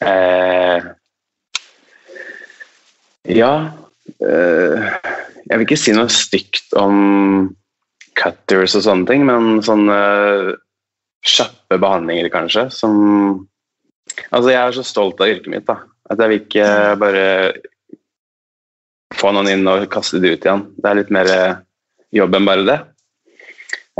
Eh. 0.04 0.84
Ja 3.32 3.52
eh. 4.20 4.84
Jeg 5.48 5.56
vil 5.56 5.64
ikke 5.64 5.80
si 5.80 5.94
noe 5.96 6.12
stygt 6.12 6.76
om 6.76 7.54
cutters 8.20 8.76
og 8.76 8.84
sånne 8.84 9.08
ting, 9.08 9.24
men 9.24 9.62
sånne 9.64 9.96
kjappe 11.24 11.80
behandlinger, 11.80 12.30
kanskje, 12.32 12.68
som 12.74 13.48
Altså, 14.30 14.50
jeg 14.52 14.60
er 14.60 14.74
så 14.76 14.82
stolt 14.86 15.20
av 15.24 15.30
yrket 15.32 15.50
mitt, 15.50 15.64
da. 15.66 15.78
At 16.12 16.20
jeg 16.20 16.30
vil 16.30 16.42
ikke 16.42 16.66
bare 17.00 17.22
få 19.16 19.32
noen 19.34 19.48
inn 19.50 19.70
og 19.70 19.86
kaste 19.90 20.20
det 20.22 20.34
ut 20.34 20.44
igjen. 20.44 20.64
Det 20.76 20.90
er 20.90 20.98
litt 21.00 21.12
mer 21.14 21.30
jobb 22.14 22.36
enn 22.36 22.48
bare 22.48 22.66
det. 22.68 22.76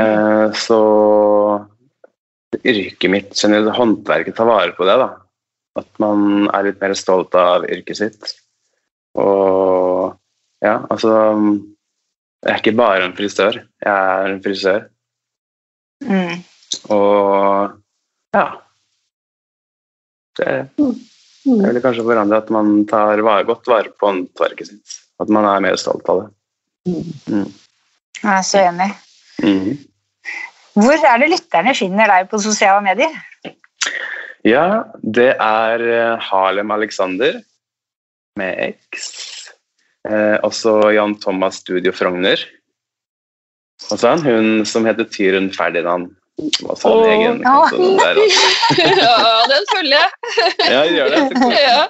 Eh, 0.02 0.46
så 0.58 0.80
yrket 2.60 3.10
mitt, 3.10 3.34
generelt 3.38 3.74
håndverket, 3.78 4.36
tar 4.36 4.50
vare 4.50 4.74
på 4.76 4.86
det. 4.86 4.96
da. 5.02 5.10
At 5.80 5.90
man 6.02 6.48
er 6.52 6.68
litt 6.68 6.80
mer 6.82 6.94
stolt 6.98 7.34
av 7.38 7.66
yrket 7.66 7.98
sitt. 7.98 8.34
Og 9.18 10.14
ja, 10.64 10.80
altså 10.90 11.12
Jeg 12.44 12.52
er 12.52 12.58
ikke 12.60 12.76
bare 12.76 13.04
en 13.06 13.14
frisør, 13.16 13.54
jeg 13.56 13.88
er 13.88 14.26
en 14.28 14.40
frisør. 14.44 14.82
Mm. 16.04 16.42
Og 16.92 17.74
ja. 18.34 18.46
Det 20.38 20.52
det 21.44 21.60
ville 21.60 21.80
kanskje 21.84 22.04
forandre 22.06 22.38
at 22.40 22.50
man 22.52 22.86
tar 22.88 23.20
godt 23.44 23.68
vare 23.68 23.90
på 23.92 24.08
håndverket 24.08 24.70
sitt. 24.70 24.94
At 25.20 25.28
man 25.28 25.44
er 25.44 25.60
mer 25.60 25.76
stolt 25.76 26.08
av 26.08 26.22
det. 26.22 26.30
Jeg 28.22 28.30
er 28.32 28.46
så 28.48 28.62
enig. 28.64 28.88
Mm. 29.44 29.74
Hvor 30.74 31.04
er 31.10 31.20
det 31.20 31.28
lytterne 31.34 31.74
finner 31.76 32.08
deg 32.10 32.30
på 32.30 32.40
sosiale 32.42 32.80
medier? 32.84 33.12
Ja, 34.44 34.84
det 35.00 35.34
er 35.36 35.84
eh, 35.84 36.24
Harlem 36.30 36.72
Alexander 36.74 37.38
med 38.40 38.74
X. 38.90 39.12
Eh, 40.08 40.40
også 40.44 40.94
Jan 40.96 41.14
Thomas 41.20 41.60
Studio 41.60 41.92
Frogner. 41.92 42.40
Og 43.90 44.00
så 44.00 44.08
er 44.08 44.16
han 44.16 44.24
hun 44.24 44.66
som 44.68 44.88
heter 44.88 45.08
Tyren 45.12 45.52
Ferdinand. 45.52 46.08
En 46.34 46.50
Åh. 46.66 47.04
egen 47.06 47.36
konto 47.44 47.90
der 47.98 48.18
altså. 48.18 48.46
Ja, 49.04 49.16
den 49.52 49.66
følger 49.70 50.00
jeg. 50.00 50.10
Ja, 50.66 50.80
gjør 50.90 51.08
det. 51.14 51.20
Ja. 51.68 51.80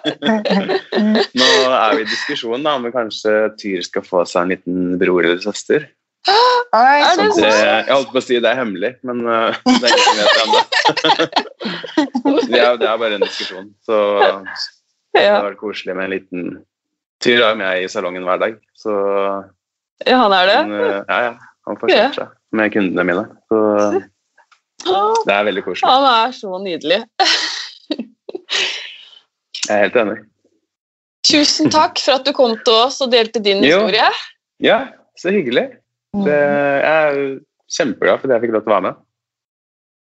Nå 1.34 1.46
er 1.72 1.96
vi 1.96 2.04
i 2.04 2.08
diskusjon 2.10 2.64
da, 2.66 2.74
om 2.76 2.84
kanskje 2.92 3.32
Tyr 3.60 3.80
skal 3.86 4.04
få 4.04 4.24
seg 4.28 4.42
en 4.44 4.52
liten 4.52 4.98
bror 5.00 5.24
eller 5.24 5.40
søster. 5.42 5.86
Oi, 6.28 7.00
Er 7.00 7.10
så 7.16 7.24
det 7.24 7.32
Det, 7.40 7.48
jeg 7.64 7.88
holdt 7.92 8.12
på 8.12 8.20
å 8.20 8.24
si 8.24 8.38
det 8.40 8.50
er 8.52 8.60
hemmelig, 8.60 8.92
men 9.04 9.24
uh, 9.28 9.56
det 9.64 9.88
er 9.88 9.96
ingen 9.96 10.04
som 10.04 10.20
vet 10.20 10.30
det 10.36 10.44
ennå. 10.44 10.60
det, 12.52 12.60
er- 12.60 12.78
det 12.80 12.88
er 12.92 13.00
bare 13.00 13.18
en 13.18 13.24
diskusjon. 13.26 13.68
Så 13.84 13.98
det 15.14 15.24
Ja. 15.24 15.36
hadde 15.38 15.50
vært 15.52 15.60
koselig 15.60 15.94
med 15.96 16.04
en 16.08 16.14
liten 16.18 16.46
Tyr 17.24 17.38
er 17.40 17.52
jo 17.54 17.58
med 17.60 17.80
i 17.84 17.88
salongen 17.88 18.24
hver 18.26 18.40
dag, 18.42 18.56
så 18.76 18.92
ja, 20.04 20.16
han 20.18 20.32
er 20.36 20.48
det. 20.50 20.56
men, 20.68 20.80
uh, 20.80 21.04
ja, 21.08 21.18
ja, 21.30 21.34
han 21.68 21.78
får 21.80 21.92
kjøpt 21.94 22.18
seg. 22.18 22.32
med 22.58 22.72
kundene 22.74 23.04
mine. 23.08 23.22
Så 23.48 23.60
det 24.84 25.34
er 25.34 25.46
veldig 25.48 25.64
koselig. 25.64 25.88
Han 25.88 26.06
er 26.10 26.34
så 26.36 26.60
nydelig. 26.62 27.00
Jeg 29.64 29.72
er 29.72 29.82
helt 29.86 29.96
enig. 30.02 30.18
Tusen 31.24 31.72
takk 31.72 32.00
for 32.04 32.18
at 32.18 32.26
du 32.26 32.34
kom 32.36 32.52
til 32.66 32.76
oss 32.84 33.00
og 33.04 33.12
delte 33.14 33.40
din 33.40 33.64
Jo. 33.64 33.80
historie. 33.86 34.10
Ja, 34.64 34.78
så 35.16 35.32
hyggelig. 35.32 35.70
Det, 36.14 36.36
jeg 36.36 37.08
er 37.08 37.40
kjempeglad 37.74 38.20
for 38.20 38.28
at 38.28 38.36
jeg 38.36 38.44
fikk 38.44 38.54
lov 38.54 38.66
til 38.66 38.70
å 38.70 38.76
være 38.76 38.86
med. 38.90 39.00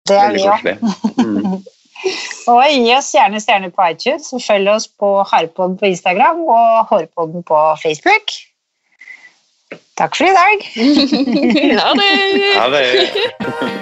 Det 0.08 0.16
er 0.18 0.32
Veldig 0.32 0.42
vi 0.42 0.72
òg. 0.72 0.88
Mm. 1.20 1.60
Og 2.50 2.62
gi 2.66 2.94
oss 2.96 3.12
gjerne 3.14 3.38
stjerner 3.38 3.70
på 3.70 3.84
iTunes, 3.92 4.32
og 4.34 4.42
følg 4.42 4.72
oss 4.72 4.88
på 4.88 5.10
Harpodden 5.30 5.76
på 5.78 5.86
Instagram 5.92 6.40
og 6.50 6.88
Hårpodden 6.90 7.44
på 7.46 7.60
Facebook. 7.78 8.34
Takk 10.00 10.16
for 10.18 10.26
i 10.26 10.34
dag. 10.34 10.66
ha 11.78 11.94
det 12.00 12.10
Ha 12.56 12.66
det 12.74 12.82